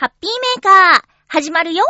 [0.00, 1.82] ハッピーメーカー、始まるよ。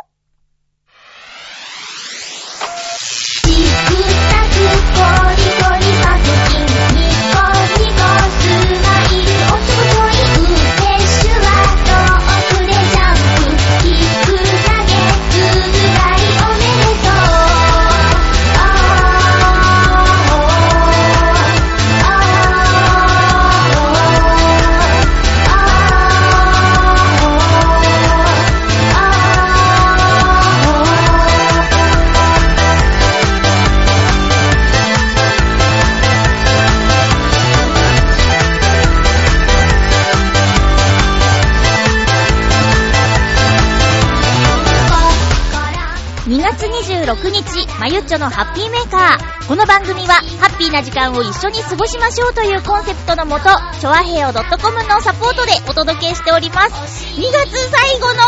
[47.09, 49.48] 6日、まゆっちょのハッピーメーカー。
[49.48, 53.48] この番組は、ハッピーな時間を一緒に過ごしましょうというコンセプトのもと、
[53.81, 54.45] ちょわへよ .com
[54.84, 56.75] のサポートでお届けしております。
[57.17, 58.23] 2月最後の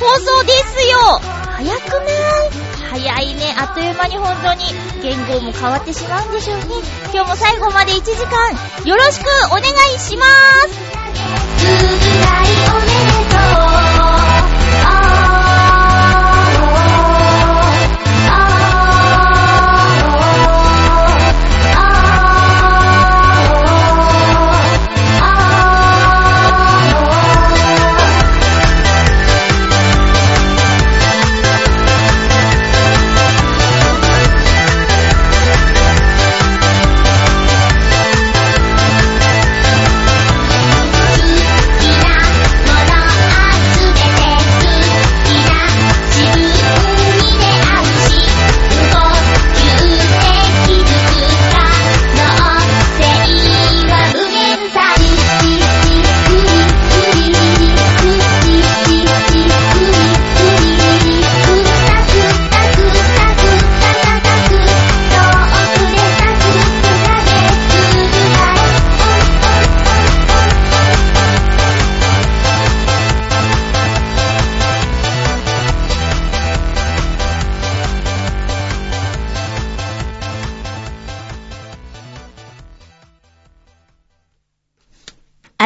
[0.00, 1.20] 放送ですよ
[1.54, 1.90] 早く
[2.90, 3.00] ない？
[3.14, 3.54] 早いね。
[3.56, 4.64] あっという間に本当に
[5.02, 6.64] 言語も変わってしまうんでしょうね。
[7.14, 8.50] 今日も最後まで1時間、
[8.86, 10.24] よろしくお願いしま
[13.06, 13.19] す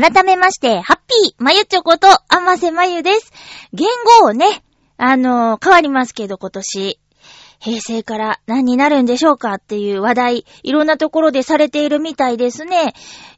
[0.04, 3.32] 改めまして、ハッピーまゆちょこと、あませまゆです。
[3.72, 3.88] 言
[4.20, 4.62] 語をね、
[4.98, 7.00] あのー変わりますけど今年、
[7.58, 12.92] 平成から何になるんでしょうかっていう話題、いろんなところでされているみたいですね。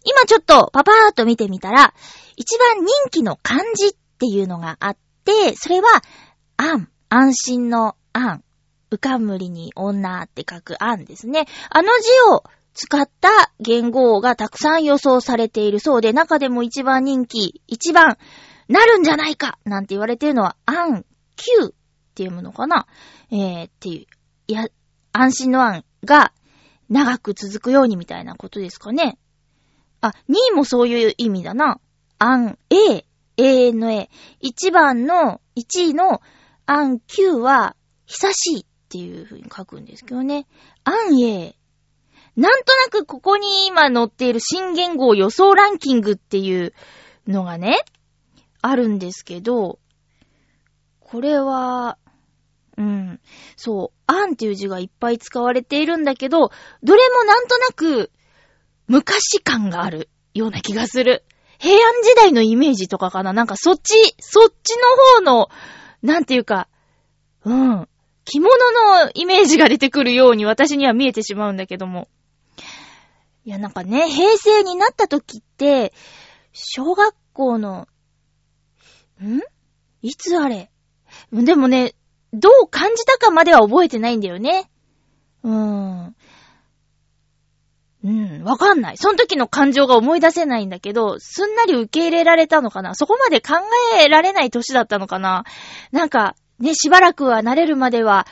[0.05, 1.95] 今ちょっとパパーっと見てみたら、
[2.35, 5.87] 一番人気の漢字っていうのがあって、それは、
[6.57, 8.43] 安、安心の安、
[8.91, 11.47] うかむりに女って書く安ですね。
[11.71, 12.43] あの字を
[12.77, 18.19] 使った言語がたくさん予想されているそうで、中でも一番人気、一番
[18.69, 21.07] なるんじゃないかなんて言われているのは、安、
[21.37, 21.73] 9っ
[22.15, 22.87] ていうものかな？
[23.31, 24.07] えー、っていう、
[24.47, 24.69] いや、
[25.13, 26.33] 安心の安が
[26.91, 29.19] 長く続くようにみたいなことですかね。
[30.03, 31.81] あ、2位もそういう意味だな。
[32.19, 33.07] 安、A、
[33.39, 34.11] 永遠の A。
[34.43, 36.21] 1番の、1位の
[36.67, 40.47] 安9は、久しいっていう風に書くんですけどね。
[40.85, 41.57] 安 A。
[42.37, 46.75] なんとなくここに今載っている新言語予想ランキングっていう
[47.27, 47.79] のがね、
[48.61, 49.79] あるんですけど、
[51.01, 51.99] これは、
[52.77, 53.21] うん、
[53.57, 56.51] そう、あんっていう字がいっぱい使われているんだけど、
[56.83, 58.11] どれもなんとなく
[58.87, 61.25] 昔感があるような気がする。
[61.59, 64.77] 平安時代のイメージとかかななんかそっち、そっち
[65.23, 65.49] の方の、
[66.03, 66.69] なんていうか、
[67.45, 67.89] うん、
[68.27, 68.51] 着物
[69.05, 72.09] のイメージが出てくるように私には見えてしまうんだけども。
[73.47, 75.93] いや、なんかね、平成になった時って、
[76.53, 77.87] 小学校の、
[79.23, 79.41] ん？
[80.03, 80.69] いつあれ？
[81.33, 81.95] でもね、
[82.33, 84.69] どう感じたかまでは覚えてないんだよね。
[85.45, 86.17] うーん。
[88.03, 88.97] うん、わかんない。
[88.97, 93.55] その時の感情が思い出せないんだけど、すんなり受け入れられたのかなそこまで考
[94.01, 95.45] えられない年だったのかな
[95.93, 98.27] なんか、ね、しばらくは慣れるまでは、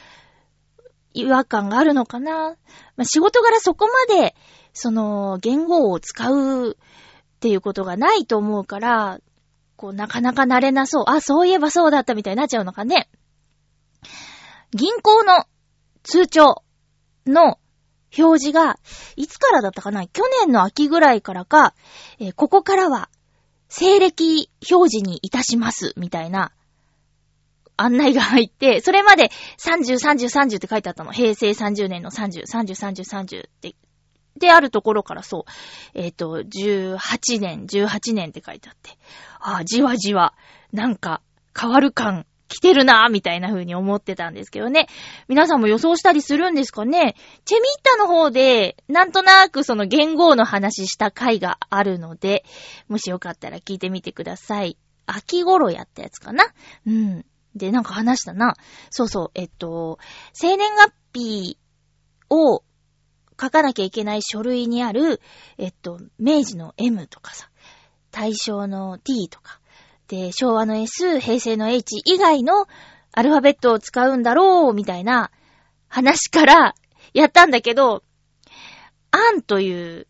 [1.13, 2.57] 違和感があるのかな
[2.97, 4.35] まあ、仕事柄そこまで、
[4.75, 6.75] その、言語を使うっ
[7.41, 9.21] ていうことがないと思うから、
[9.77, 11.05] こう、なかなか慣れなそう。
[11.07, 13.09] あ、そういえばそうだったみたいになっちゃうのかね。
[14.73, 15.45] 銀行の
[16.03, 16.63] 通帳
[17.27, 17.59] の
[18.17, 18.79] 表示が、
[19.17, 20.07] いつからだったかな？
[20.07, 21.75] 去年の秋ぐらいからか、
[22.19, 23.09] えーここからは、
[23.69, 26.53] 西暦表示にいたします、みたいな、
[27.77, 31.13] 案内が入って、それまで30、30、30って書いてあったの。
[31.13, 33.75] 平成30年の30、30、30、30って。
[34.39, 35.51] で、あるところからそう、
[35.95, 38.91] えっ、と、18年、18年って書いてあって。
[39.41, 40.35] ああ、じわじわ、
[40.73, 41.21] なんか、
[41.59, 44.89] 変わる感来てるなぁ、みたいな風に思ってたんですけどね。
[45.29, 52.45] 皆さんも予想したりするんですかねチェミッタの方で、なんとなくその言語の話した回があるので、
[52.89, 54.77] もしよかったら聞いてみてください。
[55.07, 56.45] 秋頃やったやつかな
[56.87, 57.25] うん。
[57.55, 58.55] で、なんか話したな。
[58.91, 59.99] そうそう、えっと、
[60.33, 61.59] 生年月日
[62.31, 62.64] を
[63.41, 65.21] 書かなきゃいけない書類にある、
[65.59, 67.51] えっと、明治の M とかさ、
[68.11, 69.61] 大正の T とか、
[70.09, 72.67] で、昭和の S、平成の H 以外の
[73.13, 75.31] アルファベットを使うんだろう、みたいな
[75.89, 76.75] 話から
[77.13, 78.03] やったんだけど、
[79.11, 80.07] アンという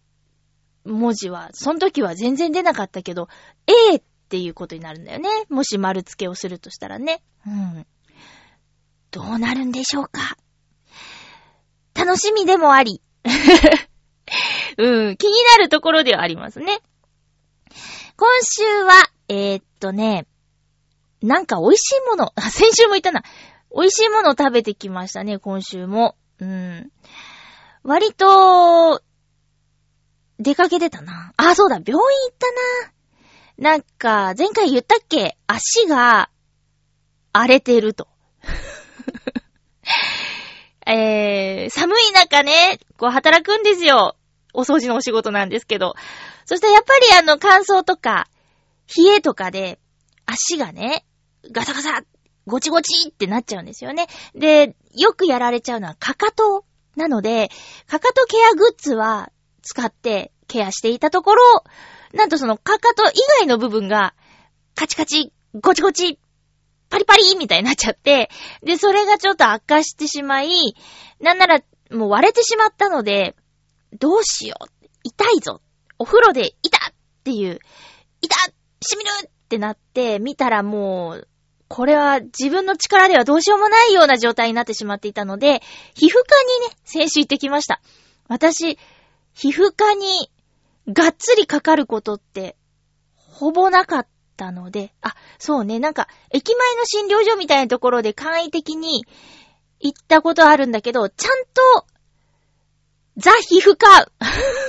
[0.85, 3.29] 文字は、その時は全然出なかったけど、
[3.67, 5.29] A っていうことになるんだよね。
[5.49, 7.23] もし丸付けをするとしたらね。
[7.47, 7.87] うん。
[9.11, 10.37] どうなるんでしょうか。
[11.95, 13.01] 楽しみでもあり。
[14.79, 16.81] うん、気になるところではありますね。
[18.17, 20.27] 今週は、えー、っとね、
[21.23, 23.23] なんか美味しいもの、あ先週も言ったな。
[23.75, 26.17] 美味しいものを食べてきましたね、今週も。
[26.39, 26.93] うん。
[27.83, 29.03] 割と、
[30.39, 31.33] 出かけてたな。
[31.37, 33.73] あ、そうだ、病院行ったな。
[33.73, 35.37] なんか、前回言ったっけ？
[35.47, 36.31] 足が
[37.33, 38.09] 荒れてると。
[40.87, 44.17] えー、寒い中ね、こう働くんですよ。
[44.53, 45.95] お掃除のお仕事なんですけど。
[46.45, 48.29] そしてやっぱりあの乾燥とか、
[48.97, 49.79] 冷えとかで、
[50.27, 51.05] 足がね、
[51.51, 52.03] ガサガサ、
[52.47, 54.07] ゴチゴチってなっちゃうんですよね。
[54.35, 56.65] で、よくやられちゃうのはかかと
[56.97, 57.51] なので、
[57.87, 59.31] かかとケアグッズは
[59.63, 61.65] 使ってケアしていたところ、
[62.13, 64.15] なんとそのかかと以外の部分が、
[64.75, 66.19] カチカチ、ゴチゴチ、
[66.91, 68.31] パリパリみたいになっちゃって、
[68.63, 70.75] で、それがちょっと悪化してしまい、
[71.21, 71.61] なんなら
[71.91, 73.35] もう割れてしまったので、
[73.99, 74.87] どうしよう。
[75.03, 75.61] 痛いぞ。
[75.99, 77.61] お風呂で痛っていう、
[78.21, 78.37] 痛
[78.81, 81.29] しみるってなって、見たらもう、
[81.69, 85.63] これは自分の力ではどうしようもないような状態になってしまっていたので、
[85.95, 87.81] 皮膚科にね、先週行ってきました。
[88.29, 88.79] 私、
[89.33, 90.31] 皮膚科に
[90.89, 92.57] がっつりかかることって、
[93.17, 99.07] ほぼなかったたので、あ、そうね、なんか、駅前の診療所みたいなところで簡易的に
[99.81, 101.87] 行ったことあるんだけど、ちゃんと、
[103.17, 104.09] ザ皮膚科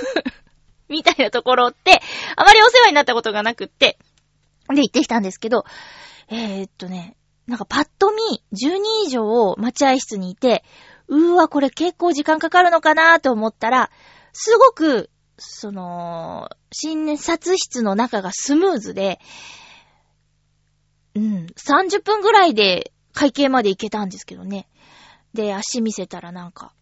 [0.88, 2.00] みたいなところって、
[2.36, 3.98] あまりお世話になったことがなくって、
[4.68, 5.64] で行ってきたんですけど、
[6.28, 7.16] えー、っとね、
[7.46, 10.64] なんかパッと見、10人以上待合室にいて、
[11.08, 13.90] うーわ、これ結構時間かかるのかなと思ったら、
[14.32, 19.20] すごく、その、診察室の中がスムーズで、
[21.14, 24.68] うん、30分ぐらいで会計まで行けたんですけどね。
[25.34, 26.74] で、足見せたらなんか、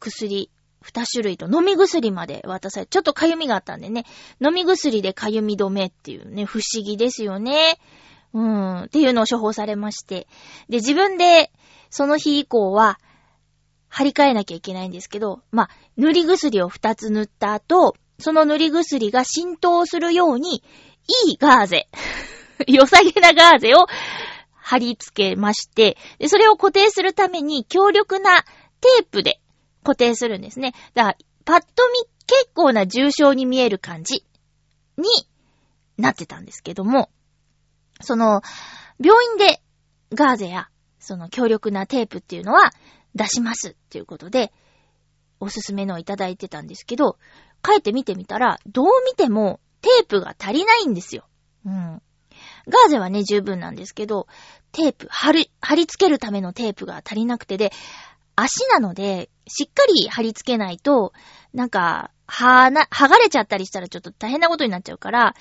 [0.00, 0.50] 薬、
[0.82, 4.04] 二種類と飲み薬まで渡され、ちょっと痒みがあったんでね、
[4.40, 7.78] 飲み薬で痒み止めっていうね、不思議ですよね。
[8.32, 10.28] うん、っていうのを処方されまして。
[10.68, 11.50] で、自分で、
[11.90, 12.98] その日以降は、
[13.88, 20.62] 張り替えなきゃいけないんですけど、まあ、塗り薬を二つ塗った後、その塗り薬が浸透するように、
[21.26, 21.88] いいガーゼ、
[22.66, 23.86] 良さげなガーゼを
[24.54, 28.42] 貼り付けまして、で、それを固定するために強力な
[28.80, 29.40] テープで
[29.84, 30.74] 固定するんですね。
[30.94, 34.24] だから、パッと見結構な重症に見える感じ
[34.98, 35.04] に
[35.96, 37.10] なってたんですけども、
[38.00, 38.42] その、
[38.98, 39.62] 病院で
[40.12, 40.68] ガーゼや、
[40.98, 42.72] その強力なテープっていうのは
[43.14, 44.52] 出しますっていうことで、
[45.40, 47.18] おすすめのをいただいてたんですけど、
[47.62, 51.24] 帰って見てみたら、どう見てもテープが足りないんですよ。
[51.64, 52.02] うん。
[52.68, 54.26] ガーゼはね、十分なんですけど、
[54.72, 57.72] テープ、貼り、貼り付けるためのテープが足りなくてで、
[58.34, 61.12] 足なので、しっかり貼り付けないと、
[61.54, 65.34] なんか、はな、剥がれちゃったりしたらちょっと大変なことになっちゃうから、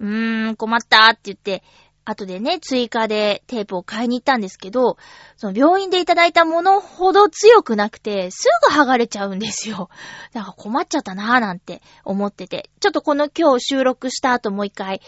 [0.00, 1.62] うーん、困ったって言って、
[2.04, 4.96] 後でね、追加でテープを買いに行ったんですけど、
[5.36, 9.88] その病院でいただいたものほど強くなくて、すぐ剥がれちゃうんですよ。
[10.34, 12.70] だから困っちゃったなぁなんて思ってて。
[12.80, 15.00] ちょっとこの今日収録した後もう一回、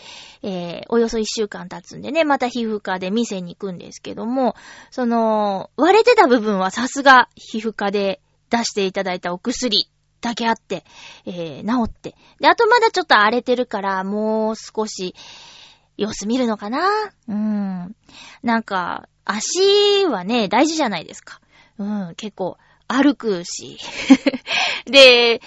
[0.42, 4.54] えー、およそ一週間経つんでね、また皮膚科で店に行くんですけども、
[4.90, 8.20] その、割れてた部分はさすが皮膚科で
[8.50, 9.88] 出していただいたお薬
[10.20, 10.84] だけあって、
[11.26, 12.14] えー、治って。
[12.40, 15.14] で、あとまだちょっと荒れてるから、もう少し、
[15.96, 16.88] 様子見るのかな？
[17.28, 17.96] うん。
[18.42, 21.40] なんか、足はね、大事じゃないですか。
[21.78, 23.78] うん、結構、歩くし。
[24.86, 25.40] で、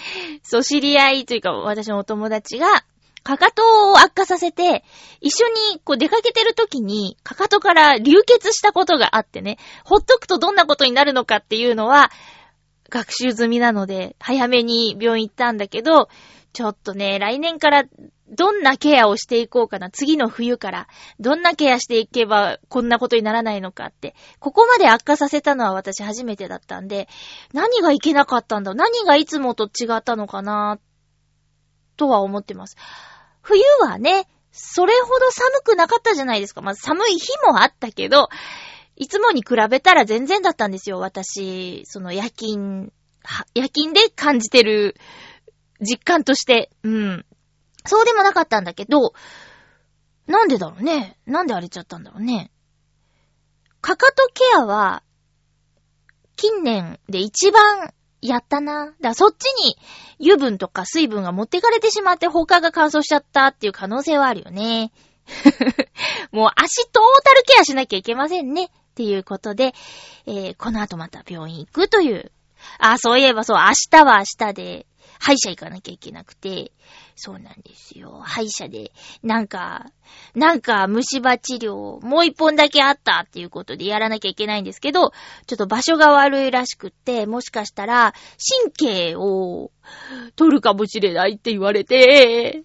[0.43, 2.83] そう、知り合いというか、私のお友達が、
[3.23, 4.85] かかとを悪化させて、
[5.19, 12.09] 一緒にこう出かけてる時に、かかとから流血したことがあってね、ほっとくとどんなことになるのかっていうのは、
[12.89, 16.09] 学習済みなので、早めに病院行ったんだけど、
[16.53, 17.83] ちょっとね、来年から
[18.29, 19.89] どんなケアをしていこうかな。
[19.89, 20.87] 次の冬から、
[21.19, 24.15] どんなケアしていけばこんなことにならないのかって。
[24.39, 27.07] ここまで悪化させたのは私初めてだったんで、
[27.53, 30.79] 何がいけなかったんだ何がいつもと違ったのかな
[31.95, 32.75] とは思ってます。
[33.41, 36.61] 冬はね、それほど寒くなかったじゃないですか。
[36.61, 38.29] まあ、寒い日もあったけど、
[38.97, 40.99] いつもに比べたら全然だったんですよ。
[40.99, 42.91] 私、その夜勤、
[43.53, 44.95] 夜勤で感じてる
[45.79, 46.71] 実感として。
[46.83, 47.25] うん。
[47.85, 49.13] そうでもなかったんだけど、
[50.25, 51.19] なんでだろうね。
[51.27, 52.51] なんで荒れちゃったんだろうね。
[53.81, 55.03] かかとケアは、
[56.35, 58.87] 近年で一番やったな。
[58.87, 59.77] だからそっちに
[60.19, 64.91] 油分とか水分が持ってかれてしまって他が乾燥しちゃったっていう可能性はあるよね。
[66.31, 68.65] もう足トータルケアしなきゃいけませんね。
[68.65, 69.73] っていうことで、
[70.25, 72.31] えー、この後また病院行くという。
[72.79, 74.87] あ、そういえばそう、明日は明日で、
[75.19, 76.71] 歯医者行かなきゃいけなくて、
[77.19, 78.21] そうなんですよ。
[78.23, 78.91] 歯医者で、
[79.23, 79.87] なんか、
[80.35, 85.09] なんか虫歯治療、もう一本だけあったっていうことでやらなきゃいけないんですけど、
[85.47, 88.13] ちょっと場所が悪いらしくって、もしかしたら、
[88.71, 89.71] 神経を
[90.35, 92.63] 取るかもしれないって言われて、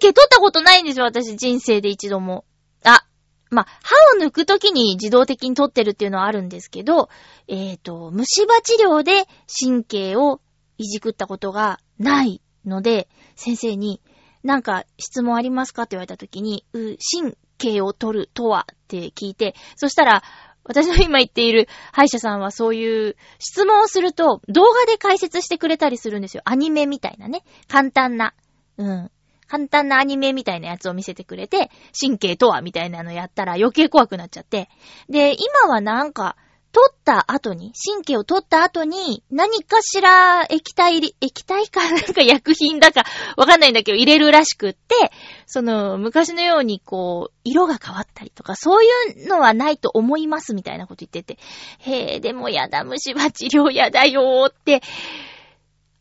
[0.00, 2.44] 経取ったことないんですよ、私人生で一度も。
[2.82, 3.06] あ、
[3.50, 7.08] ま、歯を抜くときに自動的に取ってるっていうのはあるんですけど、
[7.46, 9.26] えっ、ー、と、虫歯治療で
[9.60, 10.40] 神経を
[10.76, 14.00] いじくったことがないので、先生に、
[14.42, 20.22] なんか質問ありますかって言われたときに、う、神経を取るとはって聞いて、そしたら、
[20.64, 26.42] 私の今言っている歯医者さんはそういう質問をすると動画で解説してくれたりするんですよ。
[26.44, 27.44] アニメみたいなね。
[27.68, 28.34] 簡単な。
[28.76, 29.10] うん。
[29.46, 34.68] 簡単なアニメみたいなやつを見せてくれて、神経とはみたいなのやったら余計怖くなっちゃって。
[35.08, 36.36] で、今はなんか、
[36.76, 43.06] 取った後に、神経を取った後に、何かしら液体、液体か なんか薬品だか
[43.38, 45.10] わかんないんだけど入れるらしくって、
[45.46, 48.88] その昔のようにこう、色が変わったりとか、そうい
[49.24, 51.38] うのはないと思いますみたいなこと言ってて、
[51.78, 54.82] へえ、でもやだ、虫歯治療やだよーって、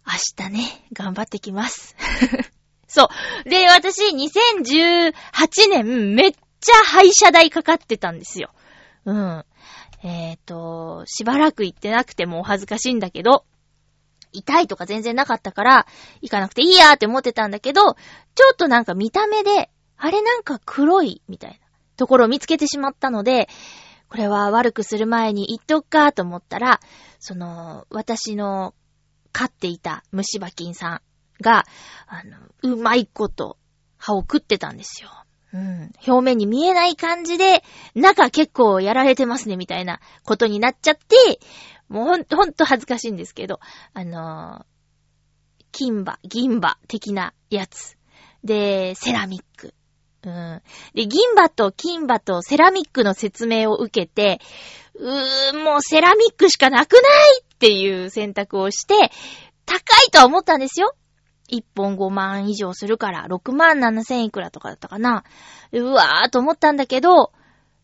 [0.06, 1.96] 明日ね、頑張ってきます。
[2.86, 3.08] そ
[3.46, 3.50] う。
[3.50, 5.14] で、私、2018
[5.70, 8.52] 年、めっちゃ歯医者代かかってたんですよ。
[9.06, 9.46] うん。
[10.06, 13.44] えっ、ー、と、しばらく行ってなくてもお恥ずかしいんだけど、
[14.32, 15.88] 痛いとか全然なかったから、
[16.22, 17.96] 行かなくていいやーって思ってたんだけど、ちょ
[18.54, 21.58] っとなんか見た目で、あれなんか黒いみたいな
[21.98, 23.50] ところを見つけてしまったので、
[24.08, 26.82] これは悪くする前に言っとくかと思ったら、
[27.20, 28.76] その、私の
[29.32, 31.02] 飼っていた虫歯菌さん
[31.42, 31.66] が、
[32.06, 33.58] あの、うまいこと
[33.98, 35.10] 歯を食ってたんですよ。
[35.56, 35.92] うん。
[36.06, 37.64] 表面に見えない感じで、
[37.96, 41.40] 中結構やられてますね、みたいなことになっちゃって、
[41.88, 43.62] もうほんと、ほんと恥ずかしいんですけど、
[43.94, 47.98] あのー、金歯、銀歯的なやつ。
[48.44, 49.74] で、セラミック。
[50.24, 50.62] うん。
[50.94, 54.42] で、銀歯と金歯とセラミックの説明を受けて、
[54.96, 57.02] うーん、もうセラミックしかなくない
[57.44, 58.96] っていう選択をして、
[59.66, 60.96] 高いとは思ったんですよ。
[61.52, 65.24] 1本5万以上するから、6万7千いくらとかだったかな。
[65.72, 67.32] うわーと思ったんだけど、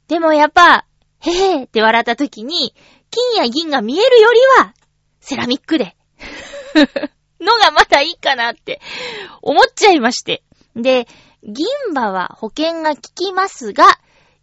[0.07, 0.85] でもやっぱ、
[1.19, 2.73] へへーって笑った時に、
[3.11, 4.73] 金や銀が見えるよりは、
[5.19, 5.95] セラミックで
[7.39, 8.81] のがまだいいかなって
[9.41, 10.43] 思っちゃいまして。
[10.75, 11.07] で、
[11.43, 13.85] 銀歯は保険が効きますが、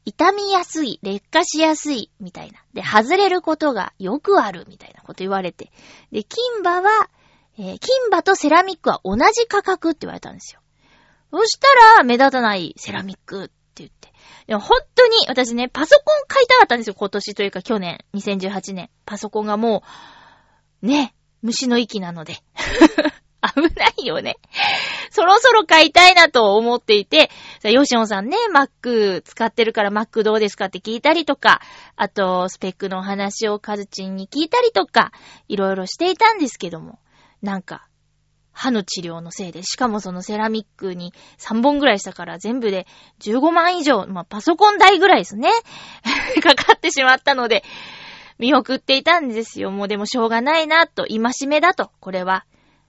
[0.05, 2.61] 痛みやすい、劣化しやすい、みたいな。
[2.73, 5.71] で、外れることがよくある、みたいなこと言われて。
[6.13, 7.11] で、金歯は
[7.59, 10.61] えー、金歯とセラミックは同じ価格って言われたんですよ。
[11.31, 14.13] そしたら、目立たないセラミックって言って。
[14.47, 18.91] でも本当に、私ね、パソコン買いたかったんですよ、今年というか去年、2018年。
[19.05, 19.83] パソコンがも
[20.83, 22.37] う、ね、虫の息なので。
[23.55, 24.37] 危ないよね。
[25.11, 31.61] そろそろ買いたいなと思っていて、さヨシオンさんね、Mac 使ってるから Mac どうですかって聞いたりとか、
[31.97, 35.13] あと、スペックの話をカズチンに聞いたりとか、
[35.49, 36.99] いろいろしていたんですけども、
[37.43, 37.89] なんか、
[38.53, 42.89] 歯の治療のせいで、しかもそのセラミックに3本ぐらいしたから全部で
[43.21, 45.49] 15万以上、まあ、パソコン代ぐらいですね。
[46.43, 47.63] かかってしまったので、
[48.39, 49.71] 見送っていたんですよ。
[49.71, 52.47] もうでもしょうがないな、と、戒めだと、これは。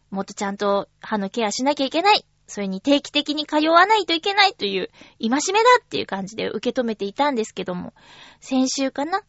[0.10, 2.26] もっとちゃんと歯のケアしなきゃいけない。
[2.48, 4.90] それに定期的に通わないといけないという、
[5.20, 7.94] 戒めだっていう感じで受け止めていたんですけども、
[8.40, 9.22] 先週かな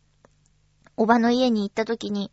[0.96, 2.30] おばの家に行った時に、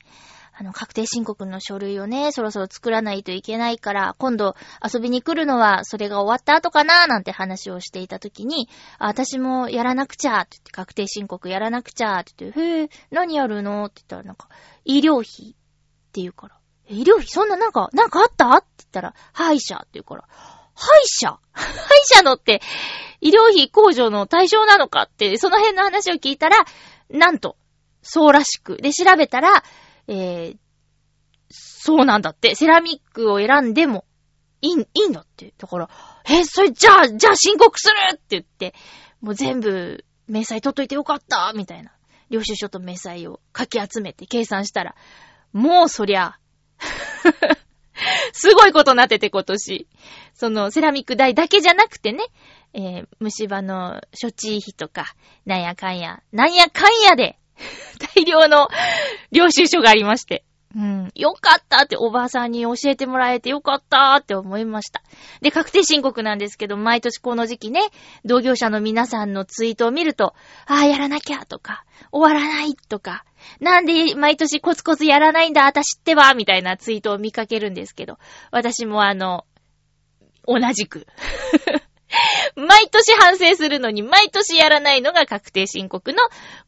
[0.60, 13.86] あの、確定申告の書類をね、そろそろ作らないといけないから、今度遊びに来るのはそれが終わった後かななんて話をしていた時に、私もやらなくちゃって言って、確定申告やらなくちゃって言って、へぇ、何やるの？
[13.86, 14.50] って言ったらなんか、
[14.84, 15.54] 医療費っ
[16.12, 16.58] て言うから、
[16.90, 17.28] 医療費？
[17.28, 18.50] そんななんか、なんかあった？
[18.58, 20.24] って言ったら、歯医者って言うから、
[20.74, 21.38] 歯医者？
[21.54, 21.68] 歯医
[22.16, 22.62] 者のって、
[23.22, 26.58] 医療費控除の対象なのかって、その辺の話を聞いたら、
[27.12, 27.58] なんと、
[28.02, 28.78] そうらしく。
[28.78, 29.64] で、調べたら、
[30.08, 30.58] えー、
[31.50, 32.56] そうなんだって。
[32.56, 34.06] セラミックを選んでも、
[34.62, 35.54] いい、いいんだって。
[35.58, 35.90] だから、
[36.30, 38.74] え、それ、じゃあ、じゃあ申告するって言って、
[39.22, 41.92] もう全部、明細取っといてよかったみたいな。
[42.30, 44.96] 領収書と明細をかき集めて計算したら、
[45.54, 46.38] もうそりゃ、
[48.34, 49.88] すごいことなってて今年。
[50.34, 52.24] そのセラミック代だけじゃなくてね、
[52.74, 57.40] えー、虫歯の処置費とか、なんやかんや、なんやかんやで、
[58.16, 58.70] 大量の
[59.32, 60.44] 領収書がありまして。
[60.76, 61.12] うん。
[61.16, 65.02] よかったっておばあさんに教えてもらえてよかったって思いました。
[65.42, 67.82] で、確定申告なんですけど、毎年この時期ね、
[68.26, 70.36] 同業者の皆さんのツイートを見ると、
[70.66, 73.24] ああ、やらなきゃとか、終わらないとか、
[73.60, 78.20] なんで毎年コツコツやらないんだ、私ってば、みたいなツイートを見かけるんですけど、
[78.52, 79.46] 私もあの、
[80.46, 81.08] 同じく。
[82.56, 86.20] 毎年反省するのに、毎年やらないのが確定申告の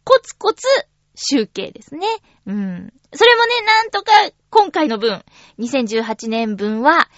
[0.03, 0.67] コツコツ
[1.15, 2.07] 集計ですね。
[2.45, 2.93] うん。
[3.13, 4.11] それもね、なんとか
[4.49, 5.23] 今回の分、
[5.59, 7.09] 2018年分は、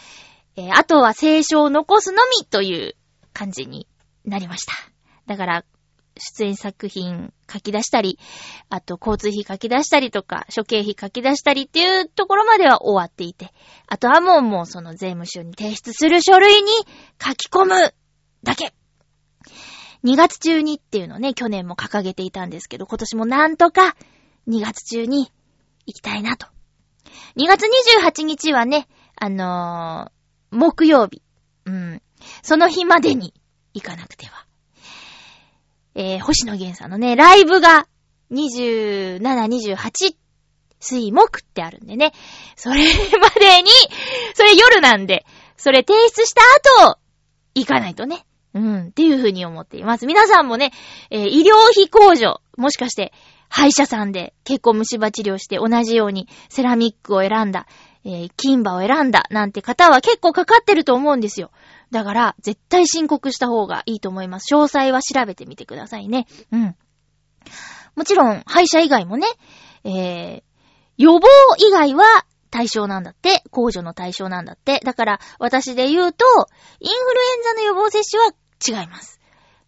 [0.56, 2.96] えーあとは清書を残すのみという
[3.34, 3.88] 感じに
[4.26, 4.74] なりました。
[5.28, 5.66] だから、
[6.18, 8.20] 出演作品書き出したり、
[8.70, 13.54] あと交通費書き出したりとか、諸経費書き出したりっていうところまでは終わっていて、
[13.88, 16.72] あとはもうもうその税務署に提出する書類に
[17.24, 17.94] 書き込む
[18.44, 18.74] だけ。
[20.04, 23.96] 2月中にっていうのをね、去年も掲げていたんですけど、今年もなんとか
[24.48, 25.32] 2月中に
[25.86, 26.48] 行きたいなと。
[27.38, 27.64] 2月
[28.02, 30.22] 28日はね、あのー
[30.52, 31.22] 木曜日。
[31.66, 32.02] うん。
[32.44, 33.34] その日までに
[33.74, 34.46] 行かなくては。
[35.96, 37.88] えー、星野源さんのね、ライブが
[38.32, 40.16] 27、28、
[40.80, 42.14] 水木ってあるんでね。
[42.56, 42.84] それ
[43.20, 43.70] までに、
[44.34, 45.26] それ夜なんで、
[45.58, 46.42] それ提出した
[46.86, 47.00] 後、
[47.56, 48.26] 行かないとね。
[48.54, 50.06] うん、っていうふうに思っています。
[50.06, 50.72] 皆さんもね、
[51.10, 53.14] えー医療費控除、もしかして、
[53.50, 57.68] 歯医者さんで結構虫歯治療して同じようにセラミックを選んだ、
[58.04, 61.52] えー金歯を選んだなんて方は結構かかってると思うんですよ。
[61.92, 64.54] だから、絶対申告した方がいいと思います。
[64.54, 66.26] 詳細は調べてみてくださいね。
[66.52, 66.76] うん。
[67.96, 69.28] もちろん、歯医者以外もね、
[69.84, 70.44] えー、
[70.98, 74.80] 予防以外は対象なんだって、控除の対象なんだって。
[74.84, 76.26] だから、私で言うと、
[76.80, 78.32] インフルエンザの予防接種は
[78.66, 79.20] 違います。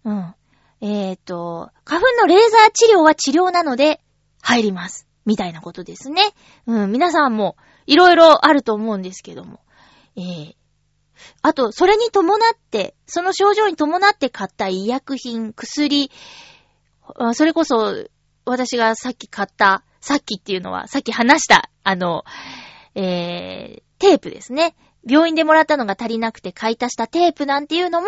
[0.04, 0.36] うん。
[0.82, 4.02] えーと、花粉のレーザー治療は治療なので、
[4.42, 5.08] 入ります。
[5.26, 6.22] みたいなことですね。
[6.68, 9.62] うん、皆さんも、いろいろあると思うんですけども。
[10.18, 10.56] えー、
[11.42, 16.12] あと、それに伴って、その症状に伴って買った医薬品、薬、
[17.34, 18.06] それこそ、
[18.46, 22.24] 私がさっき買った、さっきっていうのは、さっき話した、あの、
[22.96, 24.76] えー、テープですね。
[25.08, 28.08] 病院でもらったのが足りなくて買い足したテープなんていうのも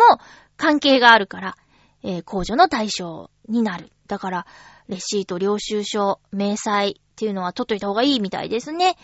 [0.56, 1.56] 関係があるから、
[2.02, 3.90] えー、控除の対象になる。
[4.06, 4.46] だから、
[4.88, 8.96] レシート、領収書、明細っていうのは取っといた方がいいみたいですね。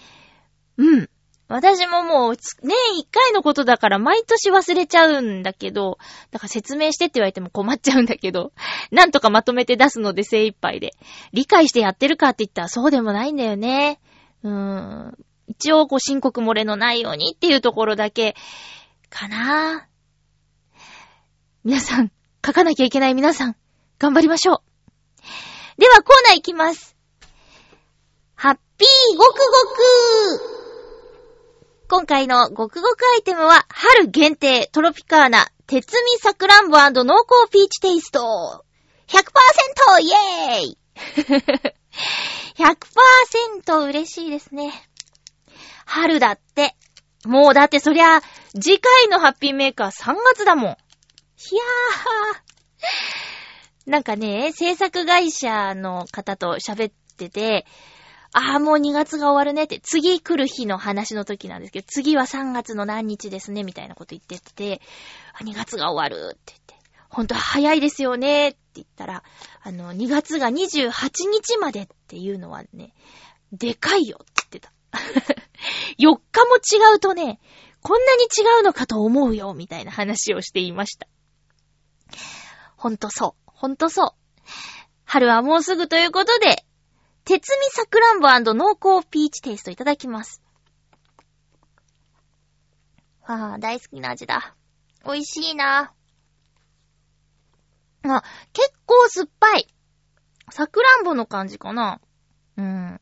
[0.76, 1.09] うん。
[1.48, 5.98] 私ももう、年一回のことだから毎年忘れちゃうんだけど、
[6.31, 8.52] だから説明してって言われても困っちゃうんだけど、
[8.90, 10.92] なんとかまとめて出すので精一杯で。
[11.33, 14.00] 理解してやってるかって言ったらそうでもないんだよね。
[14.42, 15.18] うーん。
[15.52, 18.34] 一応、こう、申告漏れのないようにっていうところだけ、
[19.10, 19.92] かなぁ
[21.64, 22.10] 皆さん、
[22.44, 23.56] 書かなきゃいけない皆さん、
[23.98, 24.60] 頑張りましょう。
[25.78, 26.96] では、コーナーいきます。
[28.34, 29.38] ハッピーごくご
[30.40, 30.62] く
[31.88, 38.64] 今回のごくごくアイテムは、春限定トロピカーナ、鉄味さくらんぼ濃厚ピーチテイスト。
[39.08, 39.20] 100%
[40.00, 40.78] イェーイ
[42.56, 44.72] !100% 嬉しいですね。
[45.92, 46.74] 春だって。
[47.26, 48.22] もうだってそりゃ、
[48.55, 50.64] 次回のハッピーメーカー3月だもん。
[50.64, 53.90] いやー。
[53.90, 57.66] なんかね、制作会社の方と喋ってて、
[58.33, 64.81] ああ、もう2月が終わるねって、次来る日の話の時なんですけど、次は3月の何日ですね、みたいなこと言ってて、
[65.35, 69.22] あ2月が終わるって言って、ほんと早いですよねって言ったら、
[69.62, 72.94] あの、2月が28日までっていうのはね、
[73.52, 74.32] でかいよっ。
[75.98, 76.14] 4日も
[76.57, 77.40] 違うとね、
[77.83, 81.09] こんなに違うのかと思うよ、みたいな話をしていました。
[82.76, 83.42] ほんとそう。
[83.46, 84.11] ほんとそう。
[85.05, 86.64] 春はもうすぐということで、
[87.24, 90.42] 鉄味さくらんぼ濃厚ピーチテイストいただきます。
[93.24, 94.57] ああ、大好きな味だ。
[95.05, 95.92] 美味しいな。
[98.05, 99.66] あ、結構酸っぱい。
[100.50, 102.00] さくらんぼの感じかな。
[102.57, 103.00] うん。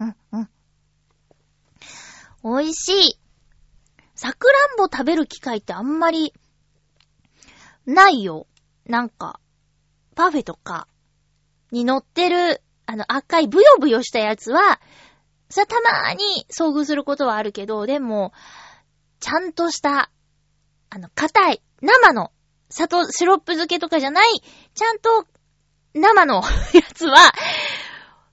[0.00, 0.48] うん、うん。
[2.42, 3.18] 美味しい。
[4.14, 6.32] さくらんぼ食べる機会ってあんまり、
[7.84, 8.46] ないよ。
[8.86, 9.40] なんか、
[10.14, 10.88] パフェとか、
[11.70, 14.80] に乗ってる、あの赤いブヨブヨしたやつは、
[15.48, 18.32] さ、たまーに遭遇することはあるけど、でも、
[19.20, 20.10] ちゃんとした、
[20.90, 22.32] あの、硬い、生の、
[22.70, 24.28] 砂糖、シロップ漬けとかじゃない、
[24.74, 25.26] ちゃんと、
[25.94, 26.42] 生の
[26.74, 27.16] やつは、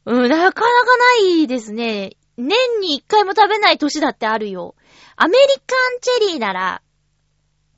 [0.06, 0.62] うん、なかなか
[0.98, 2.18] ないですね。
[2.38, 4.76] 年に一回も食べない年だってあるよ。
[5.16, 6.82] アメリカンチェリーなら、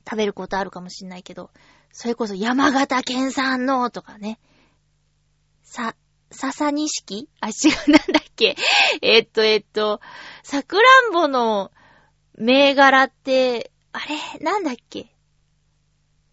[0.08, 1.50] 食べることあるかもしんないけど、
[1.92, 4.38] それこそ山形県産のとかね。
[5.62, 5.94] さ、
[6.30, 7.28] 笹錦？
[7.40, 7.50] あ、違
[7.86, 8.56] う、なんだっけ？
[9.02, 10.00] えっと、えっと、
[10.42, 11.70] さくらんぼの
[12.36, 14.44] 銘柄って、あれ？
[14.44, 15.14] なんだっけ？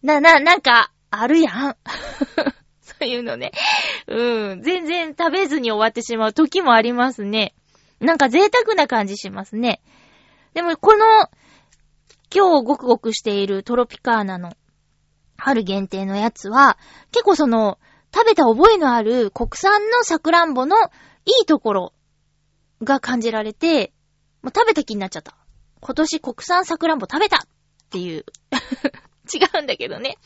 [0.01, 1.77] な、な、なんか、あるやん。
[2.99, 3.51] そういうのね。
[4.07, 4.61] うん。
[4.61, 7.53] 全然食べずに終わってしまう時もありますね。
[7.99, 9.81] なんか贅沢な感じしますね。
[10.53, 11.05] でも、この、
[12.33, 14.53] 今日ごくごくしているトロピカーナの
[15.37, 16.77] 春限定のやつは、
[17.11, 17.79] 結構その、
[18.13, 20.75] 食べた覚えのある国産のさくらんぼの
[21.25, 21.93] いいところ
[22.83, 23.93] が感じられて、
[24.41, 25.35] もう食べた気になっちゃった。
[25.79, 27.39] 今年国産さくらんぼ食べたっ
[27.89, 28.25] ていう。
[29.33, 30.17] 違うんだけどね。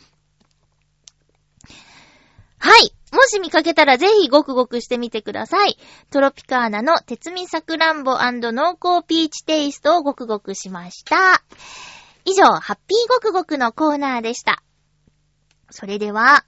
[2.60, 2.94] はい。
[3.12, 5.78] もし見かけたらぜひごくごくしてみてください。
[6.12, 11.42] トロピカーナの鉄味さくらんぼ濃厚ピーチテイストをごくごくしました。
[12.26, 14.62] 以上、ハッピーごくごくのコーナーでした。
[15.70, 16.46] それでは、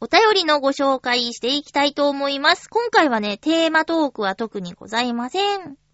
[0.00, 2.68] お便りのご紹介していきたいと思います。
[2.68, 5.87] 今回はね、テーマトークは特にございません。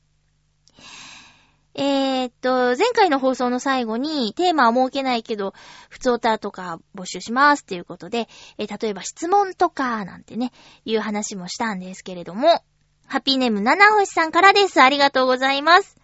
[1.77, 5.55] えー、っと、前回の放送の最後にテーマは設けないけど、
[5.89, 10.53] 普通歌とか募集しますっていうことで、えー例えば質問とかなんてね、
[10.85, 12.63] いう話もしたんですけれども、
[13.07, 14.81] ハッピーネーム七星さんからです。
[14.81, 15.97] ありがとうございます。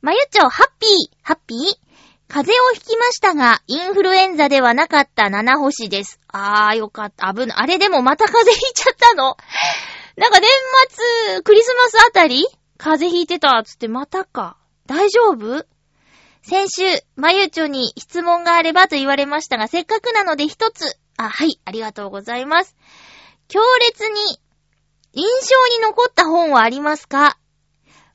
[0.00, 1.58] まゆちょ、ハッピー、ハッピー？
[2.28, 6.18] 風邪をひきましたが、インフルエンザではなかった七星です。
[6.28, 7.32] あー、よかった。
[7.32, 7.56] 危ない。
[7.58, 9.36] あれでもまた風邪ひいちゃったの？
[10.16, 10.48] なんか年
[11.34, 12.46] 末、クリスマスあたり？
[12.78, 14.56] 風邪ひいてた、つってまたか。
[14.86, 15.66] 大丈夫？
[16.42, 16.82] 先週、
[17.14, 20.98] まゆちょに質問があればと言われましたが、せっかくなので一つ。
[21.16, 22.76] あ、はい、ありがとうございます。
[23.46, 24.14] 強烈に
[25.12, 27.38] 印象に残った本はありますか？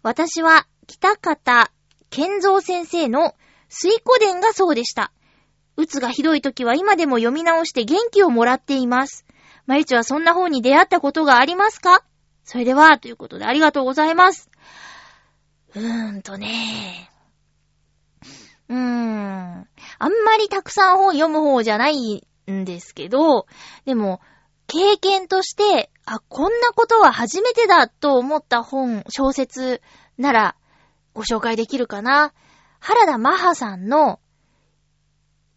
[0.03, 1.71] 私は、北方
[2.10, 3.34] 健三先生の
[3.69, 5.12] 水湖伝がそうでした。
[5.77, 9.25] うつがひどい時は今でも読み直して元気をもらっています。
[9.67, 12.03] まゆちょはそんな本に出会ったことがありますか？
[12.43, 14.49] それでは、ということでありがとうございます。
[15.78, 17.10] うーんとね。
[18.68, 19.68] うーん。
[20.00, 23.46] あんまりたくさん本読む方じゃないんですけど、
[23.86, 24.20] でも、
[24.66, 29.82] 経験として、あ、こんなことは初めてだと思った本、小説
[30.18, 30.56] なら
[31.13, 32.34] ご紹介できるかな。
[32.80, 34.20] 原田マハさんの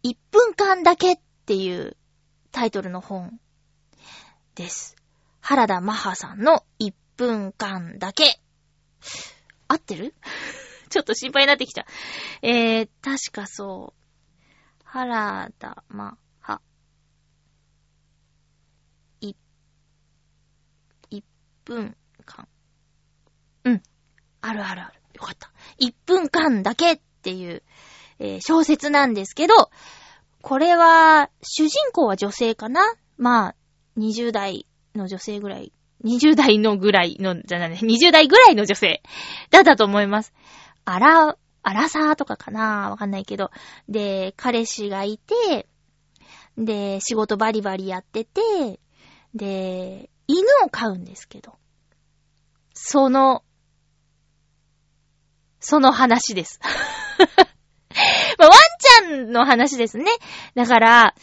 [0.04, 1.96] 1分間だけっていう
[2.52, 3.40] タイトルの本
[4.54, 4.96] です。
[5.40, 8.40] 原田マハさんの1分間だけ。
[9.72, 10.14] 合ってる？
[10.90, 11.86] ちょっと心配になってきた。
[12.42, 14.00] えー、確かそう。
[14.84, 16.60] 原田マハ。
[19.20, 19.34] い、
[21.12, 21.22] 1
[21.64, 22.48] 分間。
[23.64, 23.82] うん。
[24.40, 25.00] あるあるある。
[25.14, 25.52] よかった。
[25.78, 27.62] 1分間だけっていう、
[28.18, 29.54] えー小説なんですけど、
[30.42, 32.82] これは、主人公は女性かな？
[33.16, 33.56] まあ、
[33.96, 35.72] 20代の女性ぐらい。
[36.04, 39.02] 20代のぐらいの、じゃない、20代ぐらいの女性
[39.50, 40.32] だったと思います。
[40.84, 43.50] あら、あらさーとかかなわかんないけど。
[43.88, 45.66] で、彼氏がいて、
[46.56, 48.80] で、仕事バリバリやってて、
[49.34, 51.58] で、犬を飼うんですけど、
[52.74, 53.42] その、
[55.60, 56.60] その話です。
[58.38, 60.06] まあ、ワンちゃんの話ですね。
[60.54, 61.14] だから、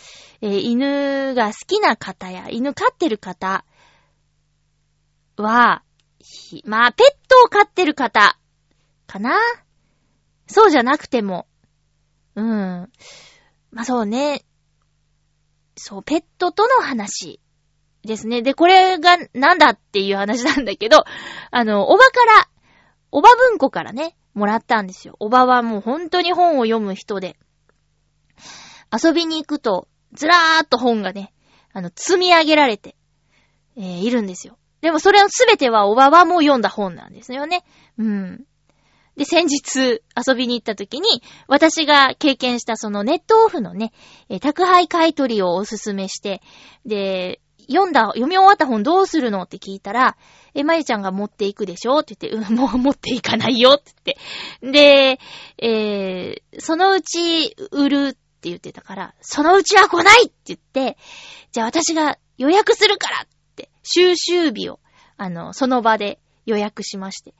[0.42, 3.66] えー犬が好きな方や、犬飼ってる方
[5.44, 5.84] は、
[6.20, 8.38] ひまあ、ペットを飼ってる方、
[9.06, 9.38] かな？
[10.48, 11.48] そうじゃなくても。
[12.36, 12.92] うん。
[13.72, 14.44] まあそうね。
[15.76, 17.40] そう、ペットとの話
[18.04, 18.42] ですね。
[18.42, 21.04] で、これがなんだっていう話なんだけど、
[21.52, 22.50] あの、おばから、
[23.12, 25.16] おば文庫からね、もらったんですよ。
[25.20, 27.38] おばはもう本当に本を読む人で、
[28.92, 31.34] 遊びに行くと、ずらーっと本がね、
[31.74, 32.96] あの、積み上げられて、
[33.76, 34.58] えーいるんですよ。
[34.82, 37.64] でもそれをすべてはおばはもう読んだ本なんですよね。
[37.98, 38.46] うん。
[39.18, 43.92] で、先日遊びに行った時に、私が経験したそのネットオフのね、
[44.30, 46.42] え宅配買取をおすすめして、
[46.86, 50.18] で、読んだ、読み終わった本どうするのって聞いたら、
[50.54, 54.16] え、まゆちゃんが持っていくでしょって言って、うん、もう持っていかないよって
[54.62, 55.18] 言って。
[55.18, 55.20] で、
[55.58, 60.98] えー、そのうち売るって言ってたから、そのうちは来ないって言って、
[61.52, 63.28] じゃあ私が予約するからっ、
[63.88, 64.80] 収集日を、
[65.18, 67.34] あの、その場で予約しまして。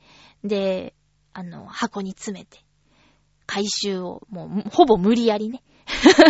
[0.44, 0.94] で、
[1.34, 2.60] あの、箱に詰めて、
[3.46, 5.64] 回収を、もう、ほぼ無理やりね。
[5.88, 6.28] ずっと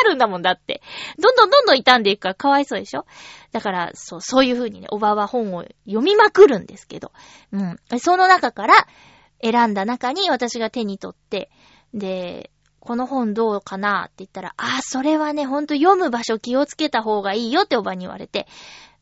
[0.00, 0.80] あるんだもんだって。
[1.18, 3.04] どんどんどんどん傷んでいくからかわいそうでしょ？
[3.52, 7.12] だから、そう、そういう風にね、おばは本を読みまくるんですけど。
[7.52, 7.76] うん。
[7.98, 8.74] その中から
[9.42, 11.50] 選んだ中に私が手に取って、
[11.92, 18.46] で、この本どうかなって言ったら、あ、それはね、ほんと読む場所気をつけた方がいいよっておばに言われて。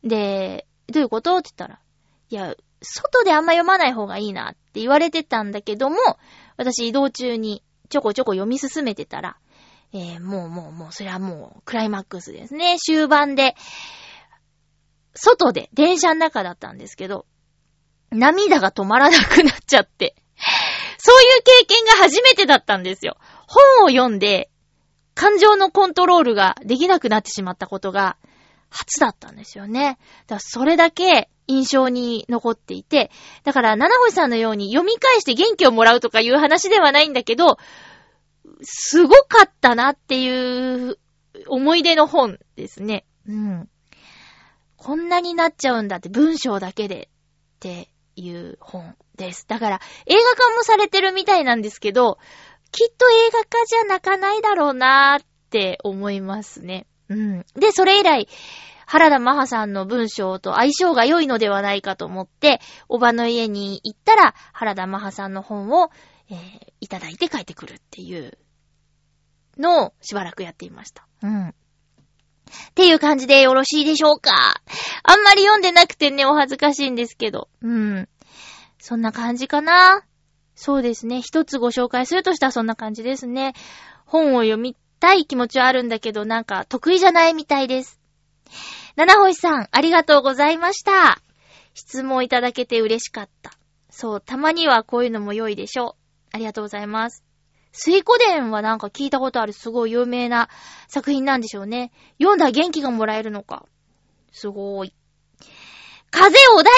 [0.03, 1.37] で、どういうこと？
[1.37, 1.79] って言ったら、
[2.29, 5.97] いや、外であんま読まない方がいいなって言われてたんだけども、
[6.57, 9.37] 私移動中にちょこちょこ読み進めてたら、
[9.93, 12.77] えー、もうもうもう、それはもう、クライマックスですね。
[12.77, 13.55] 終盤で、
[15.13, 17.25] 外で、電車の中だったんですけど、
[18.11, 20.15] 涙が止まらなくなっちゃって。
[20.97, 23.17] そういう経験が初めてだったんですよ。
[23.47, 24.49] 本を読んで、
[25.15, 28.17] 感情のコントロールができなくなってしまったことが、
[28.69, 29.97] 初だったんですよね。
[30.27, 33.11] だからそれだけ印象に残っていて、
[33.43, 37.57] だから七星さんのように読み返して元気をもらうとかいう話ではないんだけど、
[38.61, 40.97] すごかったなっていう
[41.47, 43.05] 思い出の本ですね。
[43.27, 43.69] うん。
[44.75, 47.09] こんなになっちゃうんだって文章だけで
[47.57, 49.45] っていう本です。
[49.47, 52.17] だから映画化もされてるみたいなんですけど、
[52.71, 56.85] きっと映画化じゃ泣かないだろうなーって思いますね。
[57.09, 57.45] うん。
[57.55, 58.27] で、それ以来、
[58.85, 65.91] 原田マハさんの文章と相性が良いのではないかと思って、おばの家に行ったら、原田マハさんの本を、
[66.29, 66.37] えー、
[66.79, 68.37] いただいて帰ってくるっていう
[69.57, 71.05] のをしばらくやっていました。
[71.21, 71.49] うん。
[71.49, 71.53] っ
[72.75, 74.61] ていう感じでよろしいでしょうか
[75.03, 77.49] あんまり読んでなくてね、お恥ずかしいんですけど。
[77.61, 78.09] うん。
[78.79, 80.03] そんな感じかな。
[80.55, 81.21] そうですね。
[81.21, 83.53] 一つご紹介するとしたらそんな感じですね。
[84.05, 87.99] 本を読みたい気持ちはあるんだけど、なんか得意じゃないみたいです。
[88.95, 91.21] 七星さん、ありがとうございました。
[91.73, 93.51] 質問いただけて嬉しかった。
[93.89, 95.95] そう、たまにはこういうのも良いでしょう。
[96.33, 97.23] ありがとうございます。
[97.71, 100.49] 水湖伝はなんか聞いたことあるすごい有名な
[100.87, 101.91] 作品なんでしょうね。
[102.17, 103.65] 読んだら元気がもらえるのか。
[104.31, 104.93] すごい。
[106.09, 106.71] 風邪を大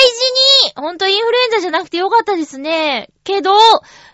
[0.65, 3.09] 事にほんとインフルエンザじゃなくてよかったですね。
[3.23, 3.51] けど、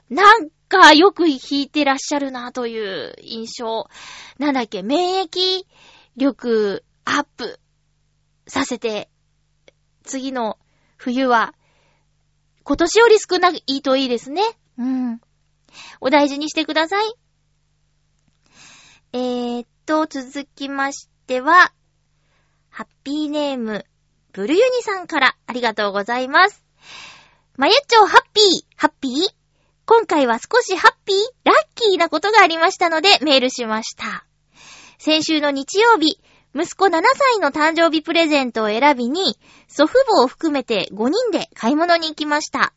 [0.10, 3.90] なんかよく弾いてらっしゃるなという印象。
[4.38, 5.64] なんだっけ、免疫
[6.18, 7.60] 力アップ
[8.48, 9.10] させて、
[10.04, 10.58] 次の
[10.98, 11.54] 冬は、
[12.64, 14.42] 今年より少ないといいですね。
[14.78, 15.22] うん。
[16.02, 17.14] お大事にしてください。
[19.14, 21.72] えー、っと、続きましては、
[22.70, 23.86] ハッピーネーム、
[24.34, 26.64] ブルユニさんからありがとうございます。
[27.56, 29.45] まゆっちょハッピー、ハッピー？
[29.88, 34.26] 今回は少しハッピー、ラッキーなことがありましたのでメールしました。
[34.98, 36.20] 先週の日曜日、
[36.56, 42.74] 息子7歳の誕生日プレゼントを選びに、祖父母を含めて5人で買い物に行きました。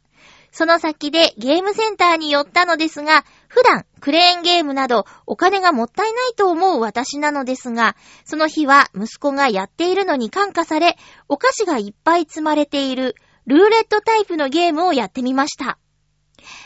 [0.52, 13.14] その先でゲームセンターに寄ったのですが、普段クレーンゲームなどお金がもったいないと思う私なのですが、その日は息子がやっているのに感化され、お菓子がいっぱい積まれている
[13.46, 15.78] ルーレットタイプのゲームをやってみました。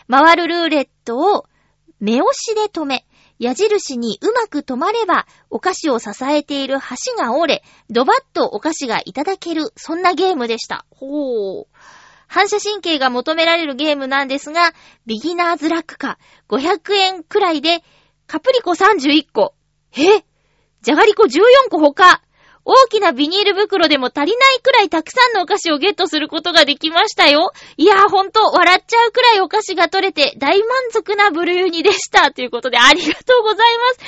[0.09, 1.47] 回るルーレットを
[2.01, 3.07] 目押しで止め、
[3.39, 10.87] 矢印にうまく止まれば、お菓子を支えている橋が折れ、ドバッとお菓子がいただける、そんなゲームでした。
[10.91, 11.67] ほー。
[12.29, 14.73] 反射神経が求められるゲームなんですが、
[15.07, 17.83] ビギナーズラックか、500円くらいで、
[18.27, 19.55] カプリコ31個。
[19.97, 20.25] え？
[20.81, 22.23] じゃがりこ14個他。
[22.65, 27.53] 大きなビニール袋でも足りないくらいたくさんのお菓子をゲットすることができましたよ。
[27.77, 32.31] いやーほんと、笑っちゃうくらいお菓子が取れて大満足なブルーユニでした。
[32.31, 33.99] ということでありがとうございます。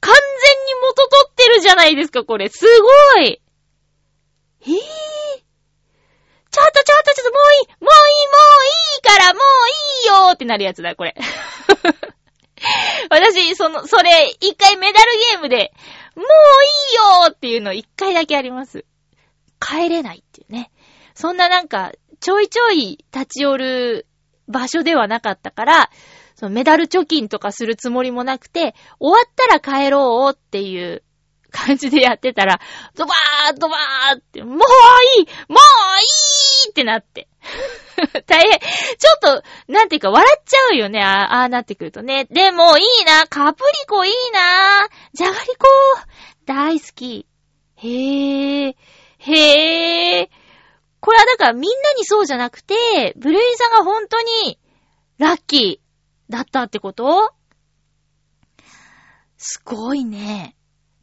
[0.00, 0.20] 完全
[0.66, 2.48] に元取ってるじゃないですか、これ。
[2.48, 2.66] す
[3.14, 3.40] ごい。
[4.62, 4.70] えぇ、ー。
[6.50, 9.42] ちょっとちょっとちょっともういいもういいもういいからもう
[10.02, 11.14] いいよーってなるやつだ、これ。
[13.08, 15.72] 私、その、それ、一回メダルゲームで、
[16.20, 18.84] もういいよっていうの一回だけあります。
[19.58, 20.70] 帰れないっていうね。
[21.14, 24.06] そんななんか、ちょいちょい立ち寄る
[24.48, 25.90] 場所ではなかったから、
[26.34, 31.02] そのメダル貯金とかするつもりもなくて、終わったら帰ろうっていう
[31.50, 32.60] 感じでやってたら、
[32.94, 34.58] ドバードバーって、もういい
[35.48, 35.58] もう
[36.64, 37.28] いいってなって。
[38.26, 38.58] 大変。
[38.58, 41.02] ちょっと、なんていうか笑っちゃうよね。
[41.02, 42.26] ああ、なってくるとね。
[42.30, 43.26] でも、いいな。
[43.26, 44.88] カプリコいいな。
[45.12, 45.66] じゃがりこ、
[46.46, 47.26] 大好き。
[47.76, 48.76] へえ。
[49.18, 50.30] へえ。
[51.00, 54.58] これはだからみんなにそうじゃなくて、ブルインさんが本当に
[55.18, 57.32] ラッキーだったってこと？
[59.38, 60.56] すごいね。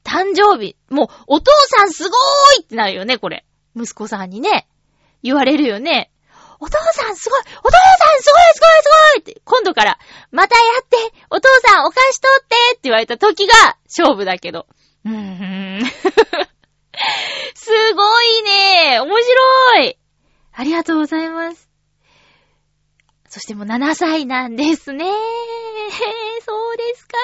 [0.04, 0.76] 誕生日。
[0.90, 3.46] もう、お父さんすごーいってなるよね、これ。
[3.76, 4.68] 息子さんにね。
[5.24, 6.12] 言われるよね。
[6.60, 10.00] お父さんすごいお父さんすごいすごいすごいって、今度から、
[10.32, 10.98] またやって
[11.30, 14.66] お父さんお菓子取ってって言われた時が勝負だけど。
[15.06, 15.82] うーん。
[17.54, 19.98] すごいね面白い
[20.54, 21.70] ありがとうございます。
[23.30, 25.06] そしてもう7歳なんですね。
[26.46, 27.18] そうですか。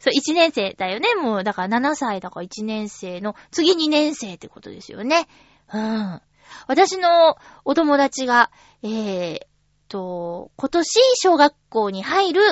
[0.00, 1.14] そう、1年生だよね。
[1.14, 5.28] もう、だから7歳だから1年生の、次2年生ってことですよね。
[5.72, 6.22] うん。
[6.66, 8.50] 私のお友達が、
[8.82, 9.50] えー、
[9.90, 12.42] と、今年小学校に入る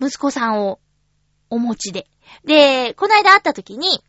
[0.00, 0.80] 息子さんを
[1.50, 2.08] お持ちで。
[2.44, 4.02] で、この間会った時に、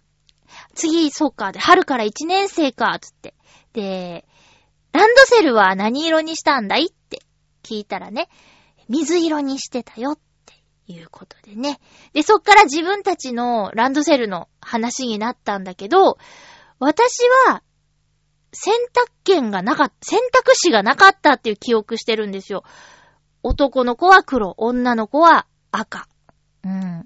[0.73, 3.35] 次、そっか、春から1年生か、つって。
[3.73, 4.25] で、
[4.93, 6.87] ランドセルは何色にしたんだい？
[6.87, 7.21] って
[7.63, 8.29] 聞いたらね、
[8.89, 10.53] 水色にしてたよって
[10.91, 11.79] いうことでね。
[12.13, 16.17] で、そっから自分たちのランドセルの話になったんだけど、
[16.79, 17.63] 私は
[18.53, 22.63] 選択権がなかった、選択肢がなかったっていう記憶してるんですよ。
[23.43, 26.07] 男の子は黒、女の子は赤。
[26.63, 27.05] うん。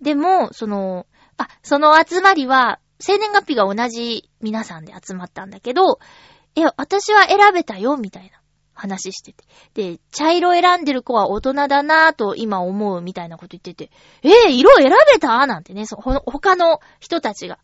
[0.00, 6.00] でも、その、あ、その集まりは、生年月日が同じ皆さんで集まったんだけど、
[6.56, 8.40] え、私は選べたよ、みたいな
[8.74, 9.44] 話してて。
[9.74, 13.90] で、茶色選んでる子は大人だなぁと今思うみたいなこと言ってて、
[14.22, 15.46] えー、色選べた？
[15.46, 17.58] なんてね、そ、他の人たちが、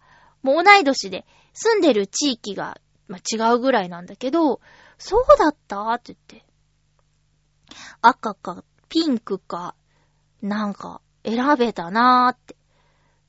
[0.46, 4.60] もう同い年で、住んでる地域が、まあ、違うぐらいなんだけど、
[4.96, 5.90] そうだった？
[5.92, 6.46] って言って。
[8.00, 9.74] 赤か、ピンクか、
[10.42, 12.56] なんか、選べたなーって。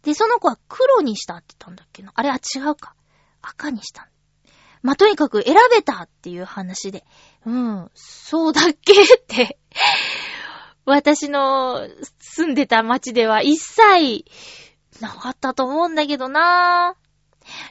[0.03, 2.11] で、その子は黒にしたって言ったんだっけな？
[2.13, 2.93] あれは違うか。
[3.41, 4.07] 赤にした
[4.83, 7.03] まあ、とにかく選べたっていう話で。
[7.45, 8.93] うん、そうだっけ？
[8.93, 9.57] って
[10.85, 11.87] 私の
[12.19, 14.23] 住んでた町では一切
[15.01, 17.06] なかったと思うんだけどなぁ。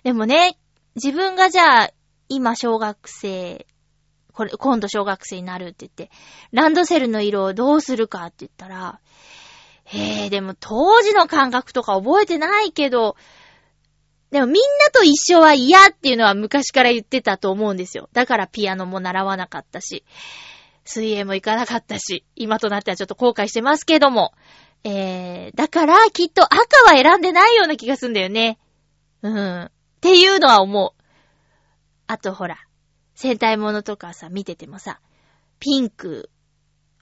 [0.04, 0.58] でもね、
[0.94, 1.90] 自分がじゃあ、
[2.28, 3.66] 今小学生、
[4.32, 6.10] これ、今度小学生になるって言って、
[6.52, 9.00] ランドセルの色をどうするかって言ったら、
[9.84, 13.16] へえ、でも当時の感覚とか覚えてないけど、
[14.30, 18.08] でもみんなと一緒は嫌っていうのは昔から言ってたと思うんですよ。
[18.12, 20.04] だからピアノも習わなかったし、
[20.84, 24.32] 水泳も行かなかったし、今となってはちょっと後悔してますけども。
[24.84, 28.58] えー、だからきっと赤は選んでないような気がすんだよね。
[29.26, 29.64] うん。
[29.64, 31.02] っていうのは思う。
[32.06, 32.58] あとほら、
[33.14, 35.00] 戦隊ものとかさ、見ててもさ、
[35.58, 36.30] ピンク、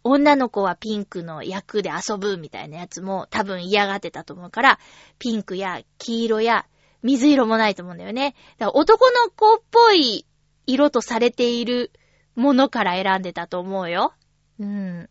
[0.02, 4.78] 女の子はピンクの役で遊ぶみたいなやつも多分嫌がってたと思うから、
[5.18, 6.66] ピンクや黄色や
[7.02, 8.34] 水色もないと思うんだよね。
[8.58, 10.26] だから男の子っぽい
[10.66, 11.92] 色とされている
[12.34, 14.14] ものから選んでたと思うよ。
[14.58, 15.10] うん。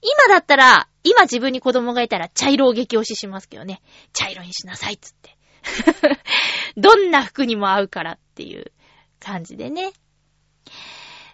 [0.00, 3.82] 今だったら、今自分に子供がいたら茶色を激推ししますけどね。
[4.12, 5.33] 茶色にしなさいっつって。
[6.76, 8.72] どんな服にも合うからっていう
[9.20, 9.92] 感じでね。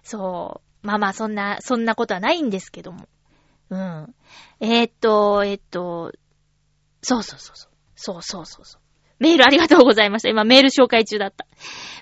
[0.02, 0.86] そう。
[0.86, 3.08] まあまあ、そんな、そんなことはないんですけども。
[3.70, 4.14] うん。
[4.60, 6.12] えー、っと、えー、っと、
[7.02, 7.70] そうそうそうそう。
[7.94, 8.80] そうそうそうそう。
[9.18, 10.30] メールありがとうございました。
[10.30, 11.46] 今メール紹介中だった。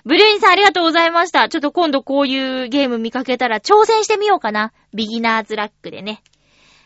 [0.05, 1.49] ブルーインさんありがとうございました。
[1.49, 4.71] ちょっと今度こういうゲーム見かけたら挑戦してみようかな。
[4.93, 6.23] ビギナーズラックでね。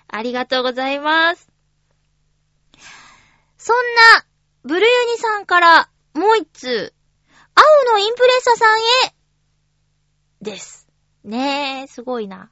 [0.08, 1.48] ありがとうございます。
[3.58, 3.76] そん
[4.18, 4.26] な、
[4.66, 6.94] ブルユニさんからもう一通、
[7.54, 8.84] 青のインプレッサさんへ、
[10.42, 10.88] です。
[11.26, 12.50] ねえ、すごいな。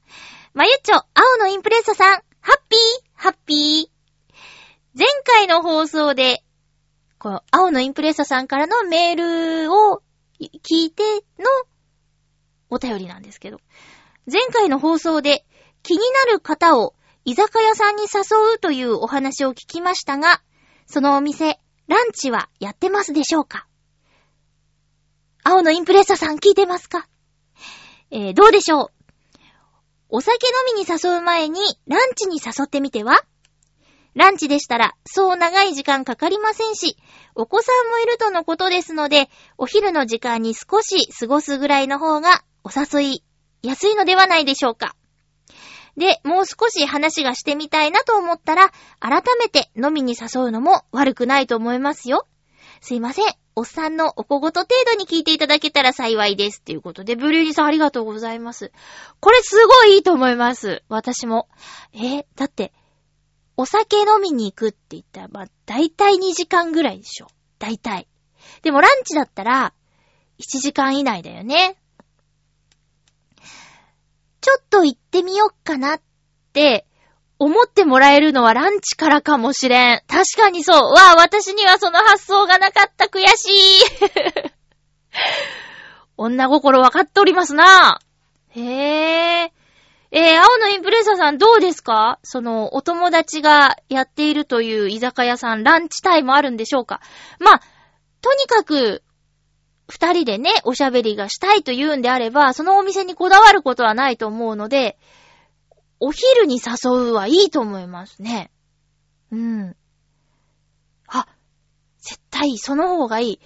[0.53, 2.79] まゆっちょ、青のインプレッサさん、ハッピー、
[3.13, 4.97] ハッピー。
[4.97, 6.43] 前回の放送で、
[7.17, 10.01] この青のインプレッサさんからのメールを
[10.39, 11.03] 聞いて
[11.39, 11.45] の
[12.69, 13.61] お便りなんですけど、
[14.29, 15.45] 前回の放送で
[15.81, 16.93] 気になる方を
[17.23, 20.41] 居酒屋さんに誘うというお話を聞きましたが、
[20.87, 21.57] そのお店、
[21.91, 23.67] ランチはやってますでしょうか？
[25.43, 27.05] 青のインプレッサさん聞いてますか？
[28.11, 28.87] えー、どうでしょう？
[30.07, 33.19] お酒飲みに誘う前にランチに誘ってみては？
[34.15, 36.95] ランチでしたら、そう長い時間かかりませんし、
[37.35, 43.23] お子さんもいるとのことですので、お昼の時間に少し過ごすぐらいの方がお誘い
[43.63, 44.95] やすいのではないでしょうか？
[45.97, 48.69] で、もう少し話がしてみたいなと思ったら、
[48.99, 52.27] 改めて飲みに誘うのも悪くないと思いますよ。
[52.81, 53.25] すいません。
[53.55, 56.61] おっさんのお小言程度に聞いていただけたら幸いです。
[56.61, 58.71] ということで、ブリューリさんありがとうございます。
[59.19, 60.83] これすごいいいと思います。
[60.87, 61.49] 私も。
[61.93, 62.73] えだって、
[63.57, 67.27] お酒飲みに行くって言ったら、まあ、だいたい2時間ぐらいでしょ。
[67.59, 68.07] だいたい。
[68.61, 69.73] でもランチだったら、
[70.39, 71.80] 1時間以内だよね。
[74.41, 76.01] ちょっと行ってみよっかなっ
[76.53, 76.85] て
[77.39, 80.01] 思ってもらえるのはランチからかもしれん。
[80.07, 80.91] 確かにそう。
[80.91, 83.05] わあ、私にはその発想がなかった。
[83.05, 84.51] 悔しい。
[86.17, 87.99] 女心わかっておりますな。
[88.49, 88.61] へ
[89.43, 89.53] え。
[90.13, 92.19] えー、青のインプレッサーさんどうですか？
[92.21, 96.99] その、お友達がやっているという居酒屋さん、ランチタイムあるんでしょうか？
[97.39, 97.61] まあ、
[98.21, 99.03] とにかく、
[99.87, 104.97] 二人でね、おしゃべりがしたいと言うんであれば、そのお店にこだわることはないと思うので、
[105.99, 108.51] お昼に誘うはいいと思いますね。
[109.31, 109.75] うん。
[111.07, 111.27] あ、
[111.99, 113.39] 絶対その方がいい。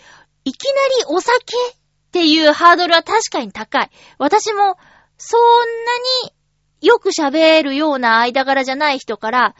[0.45, 1.75] いきなりお酒っ
[2.11, 3.89] ていうハードルは確かに高い。
[4.17, 4.77] 私も、
[5.17, 6.33] そんな
[6.85, 9.55] によく喋るような間柄じゃない人から、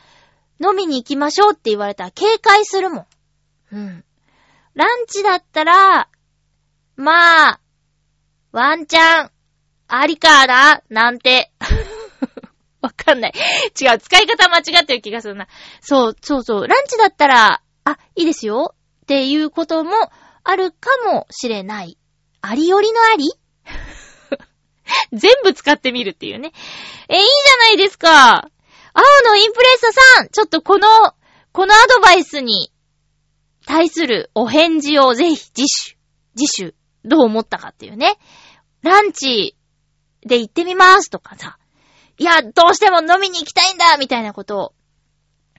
[0.63, 3.05] 飲みに行きましょうって言われたら警戒するもん。
[3.73, 4.05] うん。
[4.73, 6.07] ランチだったら、
[6.97, 7.59] まあ、
[8.51, 9.31] ワンチャン、
[9.87, 11.51] ありかななんて。
[12.81, 13.33] わかんない。
[13.79, 15.47] 違う、使い方間違ってる気がするな。
[15.81, 16.67] そう、そうそう。
[16.67, 19.91] ランチだったら、あ、いいですよっていうことも
[20.43, 21.97] あるかもしれない。
[22.41, 23.31] ありよりのあり？
[25.11, 26.51] 全部使ってみるっていうね。
[27.09, 28.49] え、いいじゃないですか。
[28.93, 30.87] 青のインプレッサさん、ちょっとこの、
[31.51, 32.71] このアドバイスに
[33.65, 35.97] 対するお返事をぜひ自主、
[36.35, 36.75] 自主、
[37.05, 38.17] どう思ったかっていうね。
[38.81, 39.55] ランチ
[40.21, 41.57] で行ってみますとかさ。
[42.17, 44.73] いや、どうしても飲みに行きたいんだみたいなことを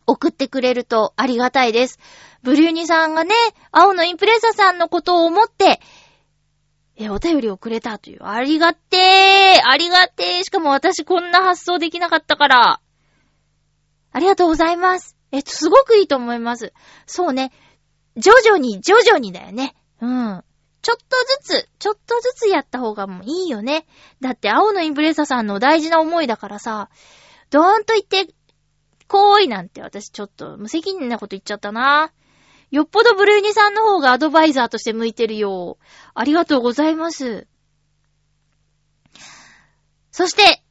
[0.07, 1.99] 送ってくれるとありがたいです。
[2.43, 3.35] ブリューニさんがね、
[3.73, 5.81] 青のインプレッサさんのことを思って、
[6.99, 8.25] え、お便りをくれたという。
[8.25, 12.81] ありがてーありがてーしかも私こんな発想できなかったから。
[14.13, 15.17] ありがとうございます。
[15.31, 16.73] えっと、すごくいいと思います。
[17.05, 17.53] そうね。
[18.17, 19.75] 徐々に、徐々にだよね。
[20.01, 20.45] うん。
[20.87, 21.05] ちょっと
[21.43, 23.87] ずつ、ちょっとずつやった方がもういいよね。
[24.21, 26.91] だって青のインプレッサさんの大事な思いだからさ、
[27.51, 28.33] ドーンと言って、
[29.09, 32.13] こーいなんて私ちょっと無責任なこと言っちゃったな。
[32.71, 35.79] よっぽどブルーニさんの方がアドバイザーとして向いてるよ。
[36.15, 37.49] ありがとうございます。
[40.13, 40.63] そして、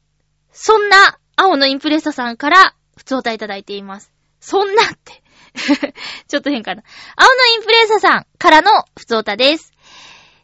[0.54, 4.14] そんな青のインプレッサさんから普通おたいただいています。
[4.40, 5.24] そんなって
[6.30, 6.84] ちょっと変かな。
[7.18, 9.75] 青のインプレッサさんからの普通おたです。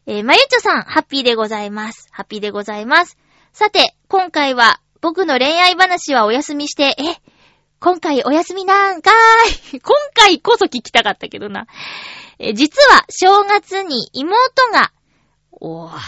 [0.08, 2.08] えー、まゆちょさん、ハッピーでございます。
[2.12, 3.18] ハッピーでございます。
[3.54, 7.22] さて、今回は僕の恋愛話はお休みして、え、
[7.80, 9.82] 今回お休みなんかーい。
[9.82, 11.68] 今回こそ聞きたかったけどな。
[12.40, 14.40] え、実は正月に妹
[14.72, 14.92] が、
[15.52, 16.00] おー、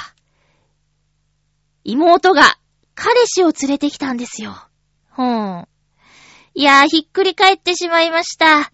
[1.84, 2.58] 妹が
[2.96, 4.56] 彼氏を連れてきたんですよ。
[5.12, 5.68] ほん。
[6.56, 8.72] いやー、ひっくり返ってしまいました。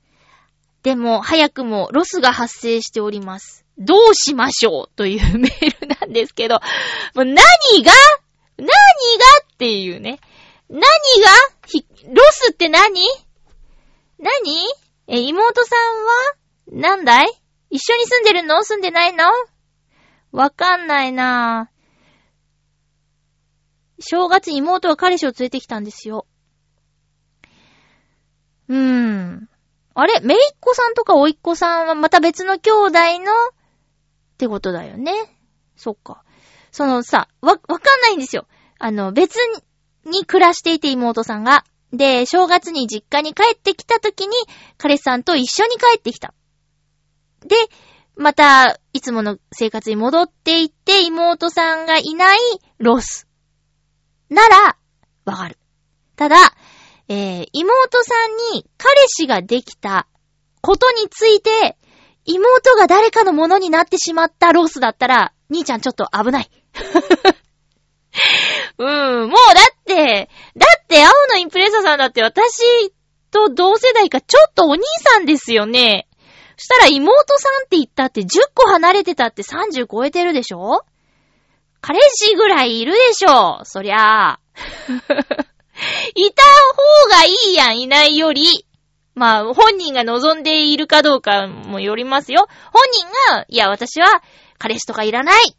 [0.83, 3.65] でも、早くもロスが発生しております。
[3.79, 6.55] どうしましょうというメールなんですけど、
[7.15, 7.41] もう何が
[8.57, 8.73] 何が
[9.43, 10.19] っていうね。
[10.69, 10.87] 何が？
[11.65, 13.01] ひ、ロスって何？
[14.19, 14.29] 何？
[15.07, 16.11] え、妹さんは？
[16.71, 17.29] なんだい？
[17.69, 18.61] 一緒に住んでるの？
[18.63, 19.25] 住んでないの？
[20.31, 21.71] わかんないな。
[21.71, 21.73] ぁ
[24.01, 26.27] 正月妹は彼氏を連れてきたんですよ。
[28.67, 29.49] うーん。
[29.95, 30.19] あれ？
[30.19, 33.31] めいっ子さんとかおいっ子さんはまた別の兄弟の
[34.39, 35.11] ってことだよね。
[35.75, 36.23] そっか。
[36.71, 38.47] そのさ、わ、わかんないんですよ。
[38.79, 39.35] あの、別
[40.05, 41.65] に暮らしていて妹さんが。
[41.91, 44.33] で、正月に実家に帰ってきた時に、
[44.77, 46.33] 彼氏さんと一緒に帰ってきた。
[47.41, 47.57] で、
[48.15, 52.39] また、いつもの生活に戻っていって、妹さんがいない
[52.77, 53.27] ロス。
[54.29, 54.77] なら、
[55.25, 55.57] わかる。
[56.15, 56.37] ただ、
[57.09, 58.13] えー、妹さ
[58.53, 60.07] んに彼氏ができた
[60.61, 61.77] ことについて、
[62.31, 66.51] 妹が誰かのものになってしまったロスだったら、兄ちゃんちょっと危ない。
[68.77, 72.61] うん、もうだって、だって青のインプレッサさんだって私
[73.31, 76.07] と同世代かちょっとお兄さんですよね。
[76.57, 80.83] そしたら妹さんって言ったって10個離れてたって30超えてるでしょ？
[81.81, 84.39] 彼氏ぐらいいるでしょそりゃあ。
[86.15, 88.65] いた方がいいやん、いないより。
[89.19, 92.47] まあ、本人が望んでいるかどうかもよりますよ。
[92.71, 94.23] 本人が、いや、私は
[94.57, 95.57] 彼氏とかいらない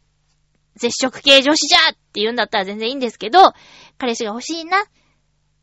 [0.77, 3.53] 絶食系女子じゃって言うんだったら全然いいんですけど、
[3.99, 4.83] 彼氏が欲しいな。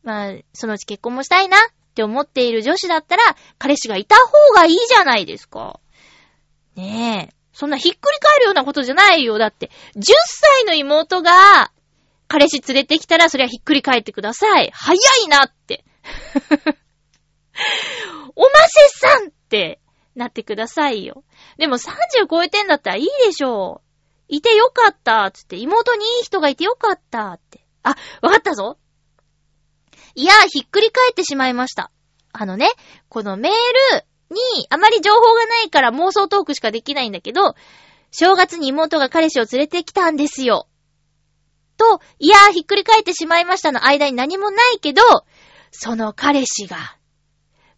[0.03, 1.59] まあ、そのうち結婚もしたいなっ
[1.93, 3.23] て思っている女子だったら、
[3.57, 5.81] 彼氏がいた方がいいじゃないですか。
[6.77, 7.35] ねえ。
[7.51, 9.37] そんなひっくり返るようなことじゃないよ。
[9.37, 11.73] だって、10歳の妹が、
[12.29, 14.71] 彼氏連れてきたら、そりゃひっくり返ってください。
[14.73, 15.83] 早いなって。
[18.35, 19.79] おませさんって、
[20.15, 21.23] なってくださいよ。
[21.57, 23.89] でも30超えてんだったらいいでしょう。
[24.27, 27.65] いてよかったつって、妹にいい人がいてよかったって。
[27.83, 28.77] あ、わかったぞ
[30.13, 31.91] いやひっくり返ってしまいました。
[32.31, 32.69] あのね、
[33.07, 33.51] このメー
[33.95, 37.55] ルにあまり情報がないから妄想トークしかできないんだけど、
[38.11, 40.67] 正月に妹が彼氏を連れてきたんですよ。
[41.77, 45.01] と、いやーひっくり返ってしまいましたの間に何もないけど、
[45.71, 46.98] その彼氏が、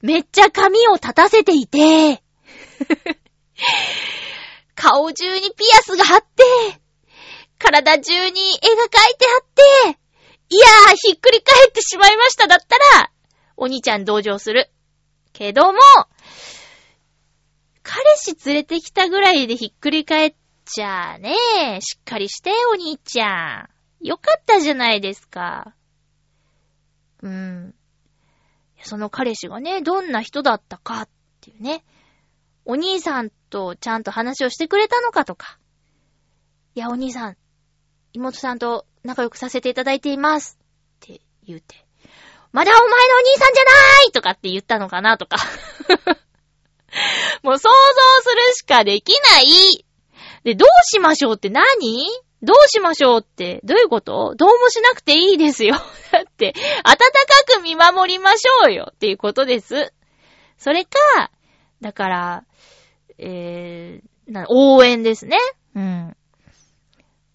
[0.01, 2.23] めっちゃ髪を立たせていて、
[4.75, 6.43] 顔中にピアスが貼って、
[7.59, 9.45] 体中に絵が描いてあっ
[9.93, 9.99] て、
[10.49, 13.11] いやーひっくり返ってしまいましただったら、
[13.55, 14.71] お兄ちゃん同情する。
[15.33, 15.79] けども、
[17.83, 20.35] 彼氏連れてきたぐらいでひっくり返っ
[20.65, 23.69] ちゃあね、しっかりして、お兄ちゃ
[24.01, 24.05] ん。
[24.05, 25.75] よかったじゃないですか。
[27.21, 27.75] うん。
[28.83, 31.09] その彼氏がね、どんな人だったかっ
[31.41, 31.83] ていうね。
[32.65, 35.57] お兄さんとちゃんと話をしてくれたのかとか。
[36.75, 37.37] いや、お兄さん、
[38.13, 40.59] 妹さんと仲良くさせていただいています。
[40.59, 41.85] って言うて。
[42.51, 43.71] まだお前のお兄さんじゃな
[44.09, 45.37] いとかって言ったのかなとか。
[47.43, 47.71] もう想像
[48.29, 49.85] するしかできない
[50.43, 51.63] で、どうしましょうって何？
[52.43, 54.33] どうしましょうって、どういうこと？
[54.35, 55.75] どうもしなくていいですよ。
[56.11, 56.97] だって、温か
[57.59, 59.93] く見守りましょうよっていうことです。
[60.57, 61.31] それか、
[61.81, 62.45] だから、
[63.17, 65.37] えー、な、応援ですね。
[65.75, 66.17] うん。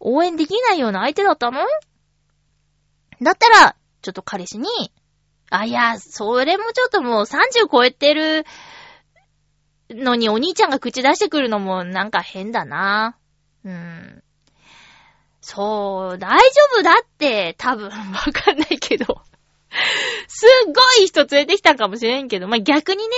[0.01, 1.61] 応援できないような相手だったの？
[3.23, 4.69] だったら、ちょっと彼氏に、
[5.51, 8.45] あ、いや、それもちょっともう30超えてる
[9.91, 13.17] のにお兄ちゃんが口出してくるのもなんか変だな。
[13.65, 14.23] うん。
[15.49, 17.93] そう、大丈夫だって、多分、わ
[18.33, 19.05] かんないけど。
[20.27, 23.15] すっごい人連れてきたかもしれんけど、まあ、逆にね、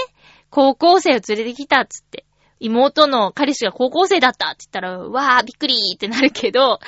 [0.51, 2.26] 高校生を連れてきたっつって、
[2.61, 6.81] 妹の彼氏が高校生だったって言ったら、わー、びっくりーってなるけど、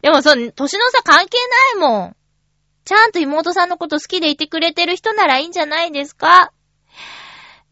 [0.00, 1.36] でもその、年の差関係
[1.74, 2.16] ないもん。
[2.86, 6.52] ちゃんと妹さんのこと好きでいてくれてる人ならいいんじゃないですか？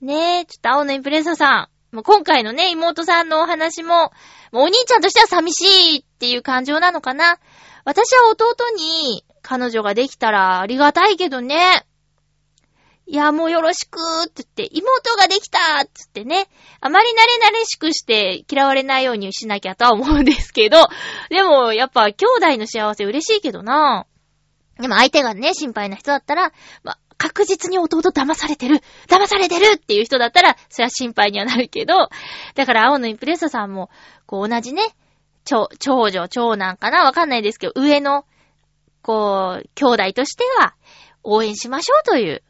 [0.02, 1.94] ねえ、ちょっと青のインプレッサーさん。
[1.96, 4.12] もう今回のね、妹さんのお話も、
[4.62, 7.38] お兄ちゃんとしては寂しいっていう感情なのかな？
[7.84, 11.86] 私は弟に彼女ができたらありがたいけどね。
[13.08, 16.48] いや、もうよろしくーって言って、妹ができたーって言ってね、
[16.80, 20.88] あまり慣れ慣れしくして嫌われないようにしなきゃとは思うんですけど、
[21.30, 24.06] でも、やっぱ兄弟の幸せ嬉しいけどな
[24.80, 26.52] でも相手がね、心配な人だったら、
[26.82, 32.08] ま、確実に弟騙されてる騙されてるっていう人だったら、それは心配にはなるけど、
[32.54, 33.90] だから青のインプレッサさんも、
[34.26, 34.82] こう同じね、
[35.44, 38.24] 長、長女、長男かなわかんないですけど、上の、
[39.02, 40.74] こう、兄弟としては、
[41.22, 42.42] 応援しましょうという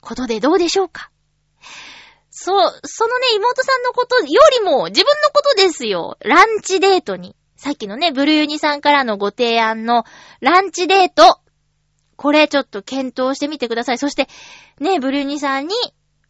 [0.00, 1.10] ことでどうでしょうか
[2.30, 6.16] そう、そのね、妹さんのことよりも自分のことですよ。
[6.20, 7.36] ランチデートに。
[7.56, 10.04] さっきのね、ブルーユニさんからのご提案の
[10.40, 11.40] ランチデート。
[12.20, 13.98] これちょっと検討してみてください。
[13.98, 14.28] そして、
[14.78, 15.74] ね、ブルーニさんに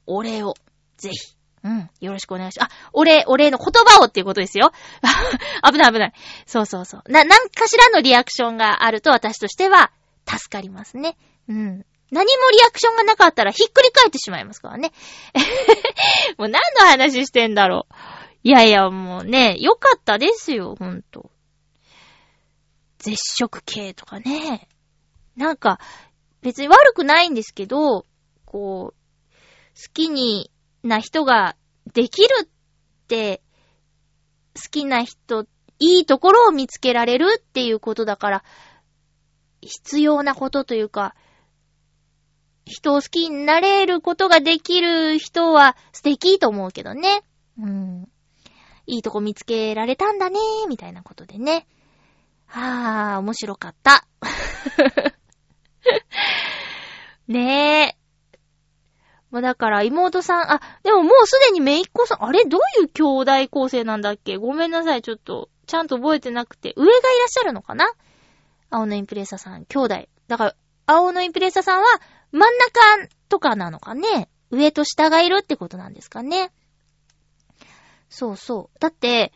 [0.07, 0.55] お礼を、
[0.99, 1.34] ぜひ。
[1.64, 1.91] うん。
[2.01, 2.72] よろしくお願いします。
[2.72, 4.70] あ、お礼、お礼の言葉をっていうことですよ。
[5.68, 6.12] 危ない危ない。
[6.47, 7.03] そうそうそう。
[7.11, 9.91] な、なんかしらのリアクションがあると私としては
[10.28, 11.16] 助かりますね。
[11.49, 11.84] うん。
[12.12, 14.93] 何もリアクションがなかったらひっくり返ってしまいますからね。
[16.38, 17.95] もう何の話してんだろう。
[18.45, 21.32] いやいや、もうね、よかったですよ、ほんと。
[22.99, 24.68] 絶食系とかね。
[25.37, 25.78] なんか、
[26.43, 28.07] 別に悪くないんですけど、
[28.45, 29.35] こう、
[29.76, 30.51] 好きに
[30.83, 31.57] な人が
[31.93, 32.49] できるっ
[33.09, 33.43] て、
[34.55, 35.47] 好きな人、
[35.78, 38.45] いいところを見つけられるっていうことだから、
[39.61, 41.14] 必要なことというか、
[42.64, 47.22] 人を好きになれることができる人は素敵と思うけどね。
[47.59, 48.09] うん。
[48.87, 51.66] いいとこ見つけられたんだねみたいなことでね。
[52.47, 54.07] はぁ、面白かった。
[57.28, 57.97] ねえ。
[59.31, 63.03] もうだから妹さん、あ、でももうすでにめいっ子さん、あれどういう兄
[63.45, 64.37] 弟構成なんだっけ？
[64.37, 66.74] ごめんなさい、ちょっと、ちゃんと覚えてなくて。
[66.76, 67.87] 上がいらっしゃるのかな？
[68.70, 70.09] 青のインプレッサさん、兄弟。
[70.26, 70.57] だから、
[70.87, 71.87] 青のインプレッサさんは、
[72.33, 74.28] 真ん中とかなのかね？
[74.51, 76.51] 上と下がいるってことなんですかね？
[78.09, 78.78] そうそう。
[78.81, 79.33] だって、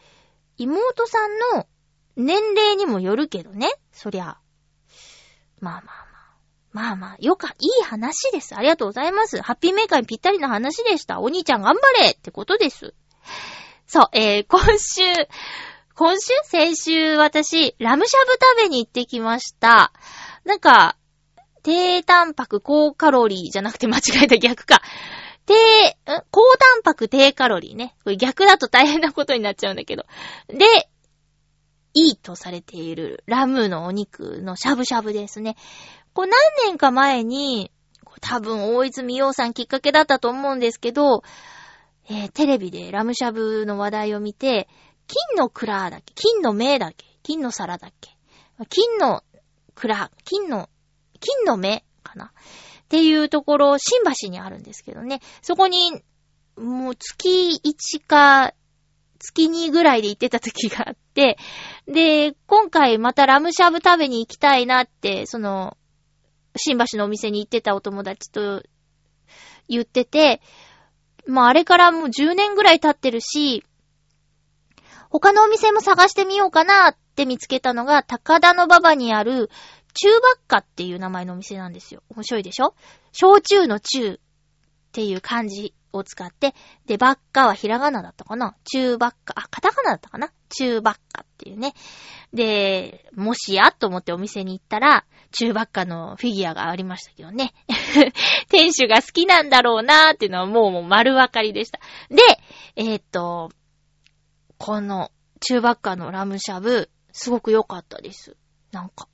[0.56, 1.68] 妹さんの
[2.16, 3.70] 年齢にもよるけどね。
[3.92, 4.38] そりゃ。
[5.60, 6.03] まあまあ
[6.74, 6.96] まあ。
[6.96, 8.54] まあ、よか、いい話です。
[8.54, 9.40] ありがとうございます。
[9.40, 11.20] ハッピーメーカーにぴったりな話でした。
[11.20, 12.94] お兄ちゃん頑張れってことです。
[13.86, 15.02] そう、えー、今週、
[15.94, 16.32] 今週？
[16.44, 19.92] 先週私、ラムしゃぶ食べに行ってきました。
[20.44, 20.96] なんか、
[21.62, 24.82] 低タンパク高カロリーじゃなくて間違えた逆か。
[25.46, 25.94] 低、ん？
[26.32, 27.94] 高タンパク低カロリーね。
[28.02, 30.04] これ逆だと大変なことになっちゃうんだけど。
[30.48, 30.64] で、
[31.94, 35.56] いいとされているラムのお肉のしゃぶしゃぶですね。
[36.14, 37.70] こう何年か前に、
[38.20, 41.22] 多分大泉洋さんきっかけだったと思うんですけど、
[42.08, 44.68] えー、テレビでラムしゃぶの話題を見て、
[45.06, 46.14] 金の蔵だっけ？
[46.14, 47.04] 金の目だっけ？
[47.22, 48.16] 金の皿だっけ？
[48.70, 49.22] 金の
[49.74, 50.70] 蔵、金の、
[51.20, 52.26] 金の目かな？
[52.26, 52.30] っ
[52.88, 55.20] ていうところ、新橋にあるんですけどね。
[55.42, 56.02] そこに、
[56.56, 58.54] もう月1か
[59.18, 61.36] 月2ぐらいで行ってた時があって、
[61.86, 65.76] で、今回またラムシャブ食べに行きたいなって、その、
[66.56, 68.62] 新橋のお店に行ってたお友達と
[69.68, 70.40] 言ってて、
[71.26, 73.64] まああれからもう10年ぐらい経ってるし、
[75.10, 79.48] 他のお店も探してみようかなって見つけたのが、高田の馬場にある、
[79.94, 82.02] 中ばっかっていう名前のお店なんですよ。
[82.08, 82.74] 面白いでしょ？
[83.12, 84.18] 焼酎の中っ
[84.92, 86.54] ていう漢字を使って、
[86.86, 88.56] で、ばっかはひらがなだったかな？
[88.64, 90.32] 中ばっか、あ、カタカナだったかな？
[90.48, 91.74] 中ばっかっていうね。
[92.32, 97.54] で、もしやと思ってお店に行ったら、中ばっかのフィギュアがありましたけどね。
[98.50, 101.80] 店主が好きなんだろうなーっていうのはもうもう丸わかりでした。
[102.08, 102.16] で、
[102.76, 103.50] えー、っと、
[104.58, 108.36] この中ばっかのラムシャブ、すごく良かったです。
[108.72, 109.08] なんか。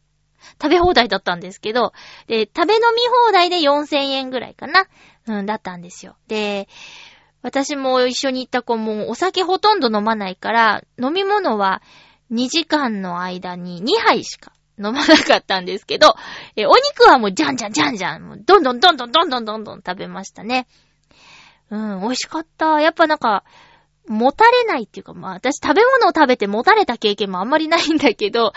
[0.60, 1.92] 食べ放題だったんですけど、
[2.26, 4.86] で、食べ飲み放題で4000円ぐらいかな。
[5.30, 6.16] うん、だったんですよ。
[6.26, 6.68] で、
[7.42, 11.82] 私も一緒に行った子もお酒ほとんど飲まないから、飲み物は
[12.32, 16.16] 2時間の間に2杯しか飲まなかったんですけど、
[16.56, 20.66] え、お肉はもうじゃんじゃんじゃんじゃん、もうどんどんどんどんどんどんどんどん食べましたね。
[21.70, 22.80] うん、美味しかった。
[22.80, 23.44] やっぱなんか、
[24.08, 28.52] 持たれないっていうか、まあ私食べ物を食べて持たれた経験もあんまりないんだけど、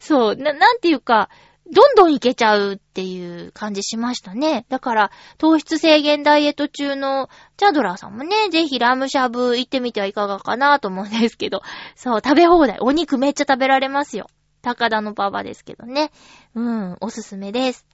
[0.00, 1.28] そう、な、なんていうか、
[1.72, 4.66] どんどんいけちゃうっていう感じしましたね。
[4.68, 11.62] だから、糖質制限ダイエット中のチャドラーさんもね、ぜひラムシャブ行ってみてはいかがかなと思うんですけど、
[11.96, 12.78] そう、食べ放題。
[12.80, 14.28] お肉めっちゃ食べられますよ。
[14.62, 16.12] 高田のパパですけどね。
[16.54, 17.84] うん、おすすめです。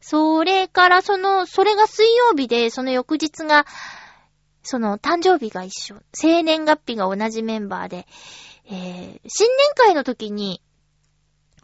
[0.00, 3.66] それから、その、それが水曜日で、その翌日が、
[4.62, 5.96] その、誕生日が一緒。
[6.12, 8.06] 生年月日が同じメンバーで、
[8.70, 10.60] えー、新年会の時に、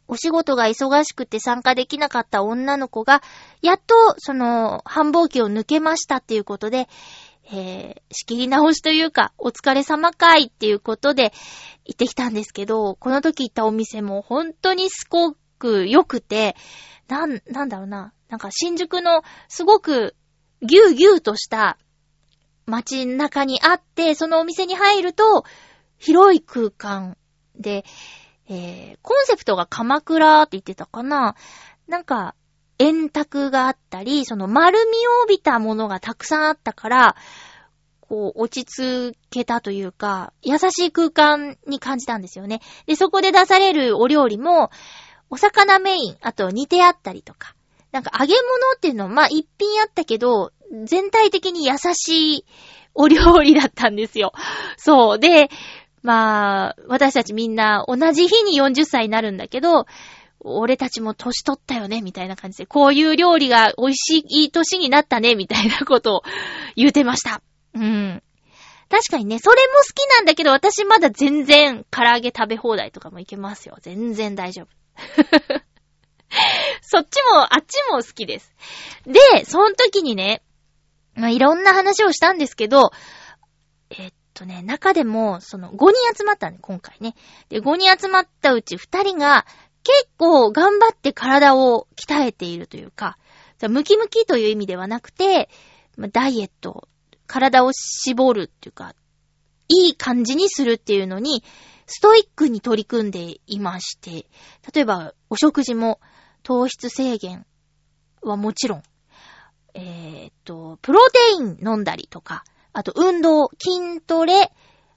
[0.07, 3.22] お仕事が忙しくて参加できなかった女の子が、
[3.62, 6.88] やっと、その、繁忙期を抜けましたっていうことで、
[7.50, 11.32] えー、仕切り直しというか、お疲れ様会っていうことで
[11.84, 16.57] 行ってきたんですけど、この時行ったお店も本当にすごく良くて、
[17.09, 18.12] なん、なんだろうな。
[18.28, 20.16] なんか新宿のすごく
[20.62, 21.78] ギューギューとした
[22.66, 25.44] 街中にあって、そのお店に入ると、
[25.98, 27.16] 広い空間
[27.57, 27.84] で、
[28.49, 31.34] えー、コンセプトが鎌倉って言ってたかな
[31.88, 32.34] なんか、
[32.78, 37.16] 円卓があったり、その丸みを帯びたものがたくさんあったから、
[38.01, 42.61] こう、落ち着けたというか、優しい空間に感じたんですよね。
[42.86, 44.70] で、そこで出されるお料理も、
[45.30, 47.55] お魚メイン、あと煮てあったりとか。
[47.92, 48.42] なんか揚げ物
[48.76, 50.51] っていうのはまあ一品あったけど、
[50.84, 52.45] 全体的に優しい
[52.92, 54.32] お料理だったんですよ。
[54.76, 55.18] そう。
[55.18, 55.49] で、
[56.05, 59.86] まあ、私たちみんな同じ日に40歳になるんだけど、
[60.40, 66.22] 俺たちも年取ったよね、みたいな感じで、こういう料理が美味しい年になったね、みたいなことを
[66.76, 67.40] 言うてました。
[67.72, 68.22] うん。
[68.90, 73.78] 確かにね、それも好きなんだけど、私まだ全然唐揚げ食べ放題とかもいけますよ。
[73.80, 74.68] 全然大丈夫。
[76.82, 78.52] そっちも、あっちも好きです。
[79.07, 80.42] で、その時にね、
[81.14, 82.90] まあ、いろんな話をしたんですけど、
[83.88, 87.14] えっっとね、中でも、その、5人集まったね、今回ね。
[87.49, 89.47] で、5人集まったうち2人が、
[89.85, 93.18] 結構頑張って体を鍛えているというか、
[93.68, 95.49] ムキムキという意味ではなくて、
[96.11, 96.89] ダイエット、
[97.26, 98.95] 体を絞るっていうか、
[99.68, 101.45] いい感じにするっていうのに、
[101.87, 104.26] ストイックに取り組んでいまして、
[104.74, 106.01] 例えば、お食事も
[106.43, 107.47] 糖質制限
[108.22, 108.82] はもちろん、
[109.74, 112.45] えー、っと、プロテイン飲んだりとか、
[112.75, 114.53] あと運動、筋トレ、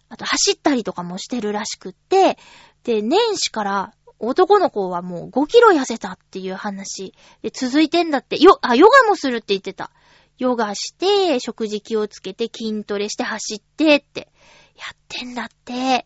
[0.09, 2.37] あと走ったりとかもしてるらしくって、
[2.83, 7.13] で、年始から男の子はもう5キロ痩せたっていう話
[7.43, 9.91] で続いてんだって、よ、あ、ヨガもするって言ってた。
[10.37, 14.31] ヨガして、食事気をつけて、筋トレして走ってって、
[14.75, 16.05] やってんだって。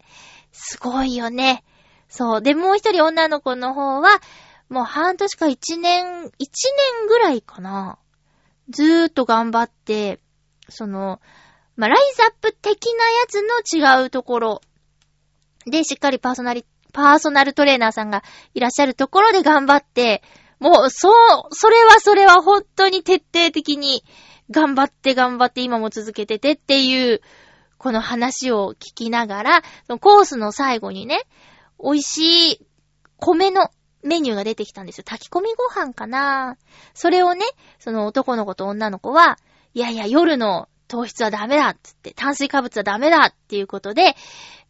[0.51, 1.63] すごいよね。
[2.09, 2.41] そう。
[2.41, 4.09] で、もう一人女の子の方は、
[4.69, 7.99] もう半年か一年、一年ぐらいかな。
[8.69, 10.21] ずーっと頑張って、
[10.69, 11.19] その、
[11.81, 14.61] まあ、ライズアップ的なやつの違うところ
[15.65, 16.63] で、しっかりパーソナリ、
[16.93, 18.23] パーソナルトレーナーさんが
[18.53, 20.21] いらっしゃるところで頑張って、
[20.59, 21.13] もう、そう、
[21.49, 24.03] それはそれは本当に徹底的に
[24.51, 27.21] 頑張って頑張って今も続けててっていう、
[27.79, 29.63] この話を聞きながら、
[29.99, 31.21] コースの最後にね、
[31.83, 32.65] 美味しい
[33.17, 33.71] 米の
[34.03, 35.03] メニューが出てきたんですよ。
[35.07, 36.57] 炊き込みご飯かな
[36.93, 37.43] それをね、
[37.79, 39.39] その男の子と女の子は、
[39.73, 44.17] いやいや、夜の糖質はダメだっつって、炭水化物はダメだっていうことで、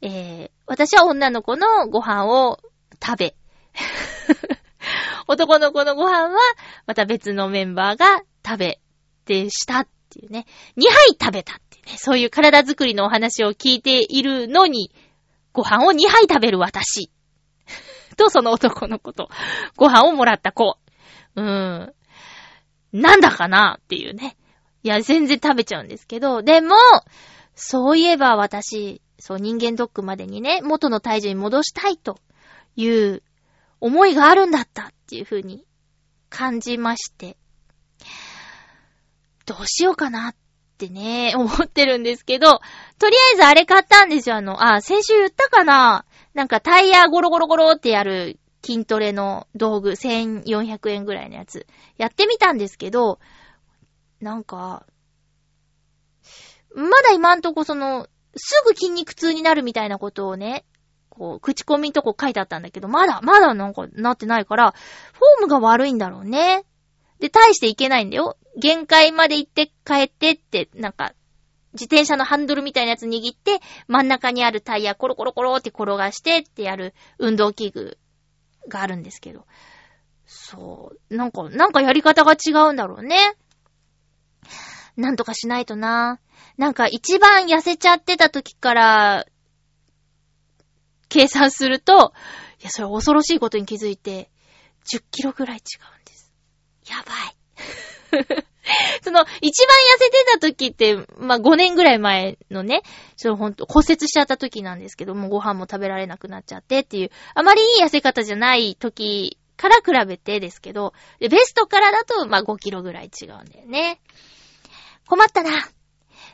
[0.01, 2.59] えー、私は女の子のご飯を
[3.03, 3.35] 食べ、
[5.27, 6.39] 男の子のご飯は、
[6.85, 8.79] また別のメンバーが食べ
[9.25, 10.45] てしたっていうね。
[10.77, 11.97] 2杯食べたっていうね。
[11.97, 14.91] そういう体作りのお話を聞いているのに、
[15.53, 17.09] ご飯を2杯食べる私。
[18.15, 19.29] と、その男の子と、
[19.75, 20.77] ご飯をもらった子。
[21.35, 21.93] うーん。
[22.93, 24.37] なんだかなっていうね。
[24.83, 26.75] いや、全然食べちゃうんですけど、でも、
[27.55, 32.19] そういえば私、そう人間ドックまでにね、元の体重に戻したいと
[32.75, 33.23] いう
[33.79, 35.65] 思いがあるんだったっていう風に
[36.29, 37.37] 感じまして、
[39.45, 40.35] どうしようかなっ
[40.77, 42.61] てね、 思ってるんですけど、
[42.97, 44.35] とりあえずあれ買ったんですよ。
[44.37, 51.67] あの、あ、先週言ったかななんかタイヤゴロゴロゴロってやる筋トレの道具1400円ぐらいのやつ。
[51.97, 53.19] やってみたんですけど、
[54.21, 54.85] なんか、
[56.73, 60.65] まだ今んとこその、すぐ筋肉痛になるみたいなことをね、
[61.09, 64.73] こう、口コミんとこ書いてあったんだけど、まだ、まだなんかなってないから、
[65.13, 66.63] フォームが悪いんだろうね。
[67.19, 68.37] で、大していけないんだよ。
[68.57, 71.13] 限界まで行って帰ってって、なんか、
[71.73, 77.97] 自転車のハンドルみたいなやつ握って、真ん中にあるタイヤコロコロコロって転がしてってやる運動器具
[78.67, 79.45] があるんですけど。
[80.25, 81.15] そう。
[81.15, 83.17] なんか、なんかやり方が違うんだろうね。
[84.97, 86.19] なんとかしないとな。
[86.57, 89.25] なんか一番痩せちゃってた時から、
[91.09, 92.13] 計算すると、
[92.61, 94.29] いや、それ恐ろしいことに気づいて、
[94.85, 95.61] 10キロぐらい違
[95.97, 96.31] うんです。
[96.87, 98.45] やばい。
[99.03, 102.83] その、一番痩せてた時って、まあ、5年ぐらい前のね、
[103.15, 113.99] そのほんと骨折しちゃった時なんですけども、ご飯も食べられなくなっちゃってっていう、あまりいい痩せ方じゃない時から比べてですけど、ベストからだと、まあ、5キロぐらい違うんだよね。
[115.11, 115.49] 困ったな。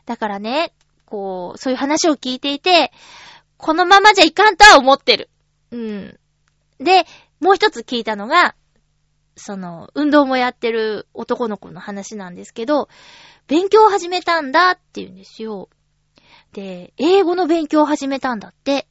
[0.05, 0.71] だからね、
[1.05, 2.91] こう、そういう話を聞いていて、
[3.57, 5.31] このままじゃいかんとは思ってる。
[5.71, 6.19] うん。
[6.77, 7.07] で、
[7.39, 8.53] もう一つ聞いたのが、
[9.35, 12.87] その、運動もやってる男の子の話なんですけど、
[13.47, 15.69] 勉強を始めたんだって言うんですよ。
[16.53, 18.87] で、英語の勉強を始めたんだって。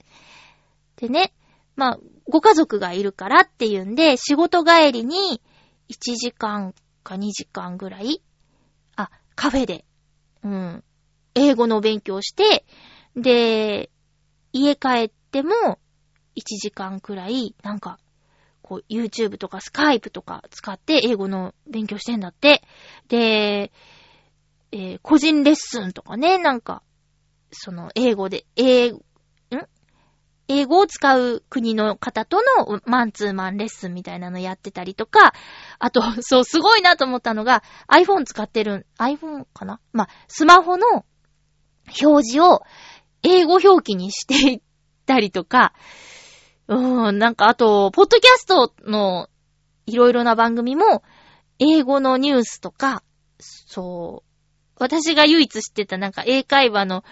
[0.96, 1.32] でね、
[1.76, 5.40] まあ、ご家族がいるからっていうんで、仕事帰りに
[5.90, 6.74] 1時間
[7.04, 8.20] か2時間ぐらい、
[9.36, 9.84] カフェで、
[10.42, 10.84] うん、
[11.34, 12.64] 英語の勉強して、
[13.14, 13.90] で、
[14.52, 15.78] 家帰っても
[16.34, 17.98] 1時間くらい、なんか、
[18.62, 22.62] こう、YouTube とか Skype とか使って英語の勉強してんだって。
[23.08, 23.70] で、
[24.72, 26.82] えー個人レッスンとかね、なんか、
[27.52, 28.92] その、英語で、英、
[30.48, 35.32] 英語を使う国の方とのマンツーマンレッスンみたいなのやってたりとか、
[35.78, 39.80] あと、 そう、すごいなと思ったのが、iPhone 使ってる、iPhone かな？
[39.92, 41.04] まあ、スマホの
[42.02, 42.62] 表示を
[43.22, 44.60] 英語表記にしていっ
[45.04, 45.72] たりとか、
[46.68, 49.28] うーん、なんかあと、ポッドキャストの
[49.86, 51.02] いろいろな番組も、
[51.58, 53.02] 英語のニュースとか、
[53.38, 54.26] そう、
[54.78, 57.02] 私が唯一知ってたなんか英会話の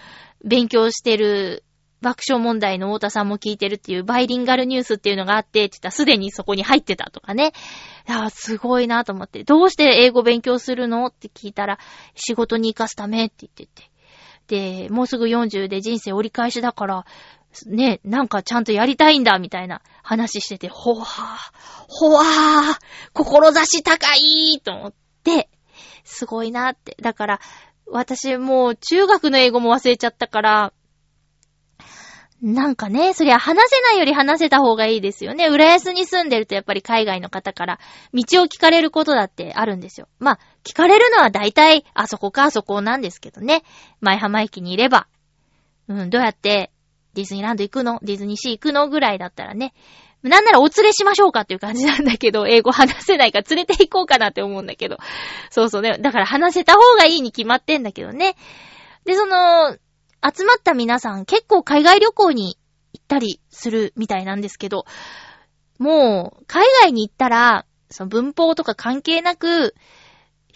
[0.45, 1.65] 勉強してる
[2.01, 7.53] 爆笑問題の太田さんも聞いてるっていうバイリンガルニュースっていうのがあって、って言ったらすでにそこに入ってたとかね。
[8.09, 9.45] いや、すごいなと思って。
[9.45, 11.79] どうして英語勉強するのって聞いたら、
[12.15, 13.91] 仕事に活かすためって言ってて。
[14.47, 17.07] で、もうすぐ40で人生折り返しだから、
[17.67, 21.09] ね、なんかちゃんとやりたいんだ、みたいな話してて、ほわー、
[21.89, 25.49] ほわー、志高いと思って、
[26.05, 26.97] すごいなって。
[27.01, 27.41] だから、
[27.87, 30.73] 私もう中学の英語も忘れちゃったから、
[32.47, 35.49] なんかね、そりゃ話せないより話せた方がいいですよね。
[35.49, 37.81] 浦安に住んでるとやっぱり海外の方から
[38.13, 40.09] 道を聞かれることだってあるんですよ。
[40.19, 43.63] まあ、聞かれるのは大体あそこかあそこなんですけどね。
[44.03, 45.07] 前浜駅にいれば。
[45.89, 46.71] うん、どうやって
[47.15, 47.99] ディズニーランド行くの？
[48.03, 49.73] ディズニーシー行くのぐらいだったらね。
[50.23, 54.99] なんならお連れしましょうかっていう感じなんだけど、英語話せないから連れて行こうかなって思うんだけど。
[55.49, 55.97] そうそうね。
[55.99, 58.37] だから話せた方がいいに決まってんだけどね。
[59.07, 59.77] で、その、
[60.25, 62.57] 集まった皆さん結構海外旅行に
[62.93, 64.87] 行ったりするみたいなんですけど、
[65.79, 69.75] もう、海外に行ったら、その文法とか関係なく、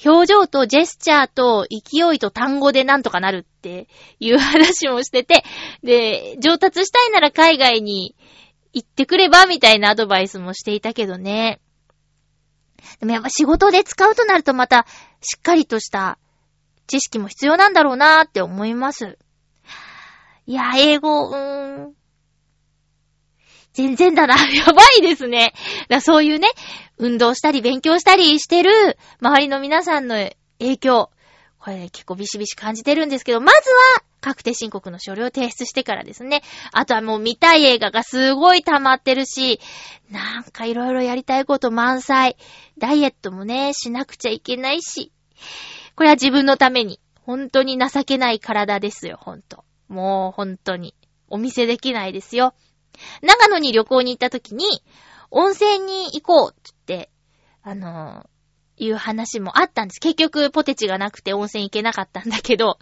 [0.05, 3.89] 表情とジェスチャーと勢いと単語でなんとかなるって
[4.21, 5.45] いう話もしてて、
[5.83, 8.15] で、上達したいなら海外に
[8.73, 11.61] 行ってくればみたいなアドバイスもしていたけどね。
[13.01, 14.87] でもやっぱ仕事で使うとなるとまた
[15.21, 16.19] しっかりとした
[16.87, 19.19] 知識も必要なんだろうなーって思います。
[20.49, 21.95] いや、英語、うーん。
[23.75, 24.35] 全然だな。
[24.49, 25.53] やばいですね。
[25.91, 26.49] だそういうね、
[26.97, 31.11] 運動したり勉強したりしてる周りの皆さんの影響。
[31.59, 36.41] これ、結構ビシビシ感じてるんですけど、まずは確定申告の書類を提出してからですね。
[36.73, 39.61] あとはもう見たい映画がすごい溜まってるし、
[40.11, 42.39] なんかいろいろやりたいこと満載。
[42.79, 45.13] ダイエットもね、しなくちゃいけないし。
[45.95, 47.01] これは自分のために。
[47.21, 49.68] 本当に情けない体ですよ、ほんと。
[49.89, 50.95] もう本当に。
[51.31, 52.55] お見せできないですよ。
[53.23, 54.83] 長野に旅行に行った時に、
[55.31, 57.11] 温泉に行こうって、
[57.63, 58.39] あのー
[58.81, 60.01] いう話もあったんです。
[60.01, 62.79] 結局、ポテチがなくて温泉行けなかったんだけど、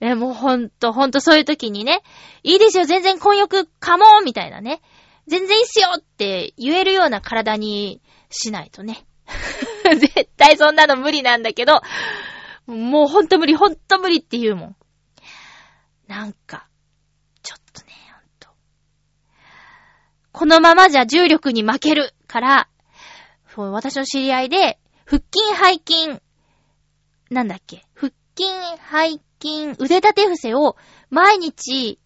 [0.00, 2.02] え、もうほんと、ほんとそういう時にね、
[2.42, 4.82] いいですよ、全然婚欲かもみたいなね。
[5.28, 9.06] 全然いいっすよって言えるような体にしないとね。
[9.96, 11.80] 絶対そんなの無理なんだけど、
[12.66, 14.76] もうほんと無理、ほんと無理って言うもん。
[16.12, 16.68] なんか、
[17.42, 18.48] ちょっとね、ほんと。
[20.30, 22.68] このままじゃ重力に負けるから、
[23.54, 26.20] そう私の知り合いで、腹筋背筋、
[27.30, 28.50] なんだっけ腹筋
[28.90, 30.76] 背筋腕立て伏せを
[31.08, 31.98] 毎日、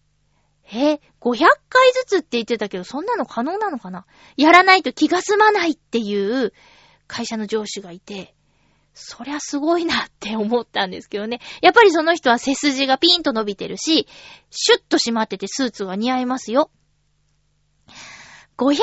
[0.71, 4.05] え、500回ずつって言ってたけど、そんなの可能なのかな？
[4.37, 6.53] やらないと気が済まないっていう
[7.07, 8.36] 会社の上司がいて、
[8.99, 11.39] そりゃすごいなって思ったんですけどね。
[11.61, 14.07] やっぱりその人は背筋がピンと伸びてるし、
[14.49, 16.71] シュッと締まっててスーツが似合いますよ。
[18.57, 18.79] 500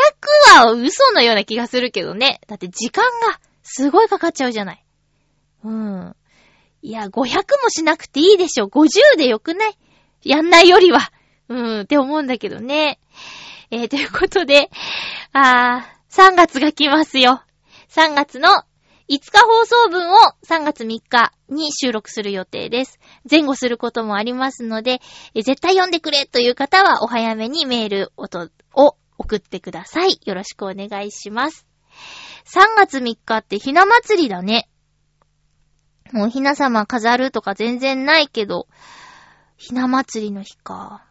[0.55, 2.41] は嘘のような気がするけどね。
[2.47, 4.85] だって時間がすごいかかっちゃうじゃない。
[5.65, 6.17] うん。
[6.81, 7.35] いや、500
[7.65, 8.67] もしなくていいでしょ。
[8.69, 9.77] 50でよくない？
[10.23, 11.11] やんないよりは。
[11.49, 13.01] うん、って思うんだけどね。
[13.73, 14.71] えー、ということで、
[15.33, 17.43] あー、3月が来ますよ。
[17.89, 18.62] 3月の
[19.09, 22.99] 5日放送分を3月3日に収録する予定です。
[23.31, 25.01] 前後することもありますので、
[25.35, 30.19] 絶対読んでくれという方はお早めにメールを送ってください。
[30.25, 31.67] よろしくお願いします。
[32.47, 34.69] 3月3日ってひな祭りだね。
[36.13, 38.69] もうひな様飾るとか全然ないけど、
[39.57, 41.05] ひな祭りの日か。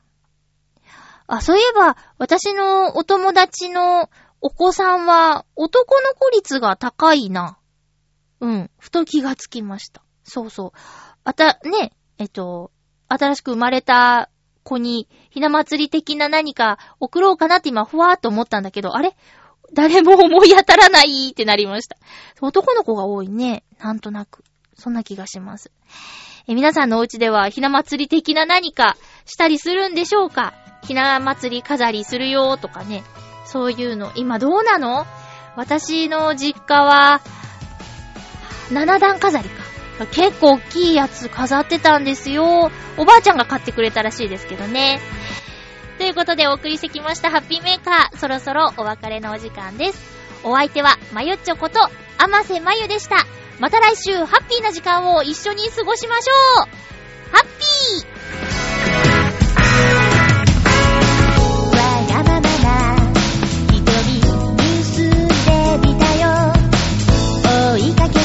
[1.28, 4.10] あ、そういえば、私のお友達の
[4.42, 7.58] お子さんは男の子率が高いな。
[8.44, 8.70] うん。
[8.78, 10.04] ふと気がつきました。
[10.24, 10.72] そうそう。
[11.24, 12.72] あた、ね、えっと、
[13.08, 14.30] 新しく生まれた
[14.64, 19.16] 子に、ひな祭り的な何か送ろうかなって今、ふわーっと思ったんだけど、あれ？
[19.74, 21.98] 誰も思い当たらないってなりました。
[22.42, 23.64] 男の子が多いね。
[23.80, 24.44] なんとなく。
[24.78, 25.72] そんな気がします。
[26.48, 30.54] え、皆さんのお家ではひな祭り的な何かしたりするんでしょうか？
[30.84, 33.04] ひな祭り飾りするよとかね。
[33.46, 34.12] そういうの。
[34.16, 35.06] 今どうなの？
[35.56, 37.22] 私の実家は、
[38.72, 39.64] 7段飾りか。
[40.12, 42.72] 結構大きいやつ飾ってたんですよ。
[42.98, 45.00] おばあちゃんが買ってくれたらしいですけどね。
[45.98, 48.18] ということでお送りしてきましたハッピーメーカー。
[48.18, 50.14] そろそろお別れのお時間です。
[50.44, 51.80] お相手は、まゆっちょこと、
[52.18, 53.26] あませまゆでした。
[53.60, 56.34] また来週、ハッピーな時間を一緒に過ごしましょ
[56.64, 56.68] う
[57.32, 58.14] ハッピー
[67.74, 68.23] 追いかけ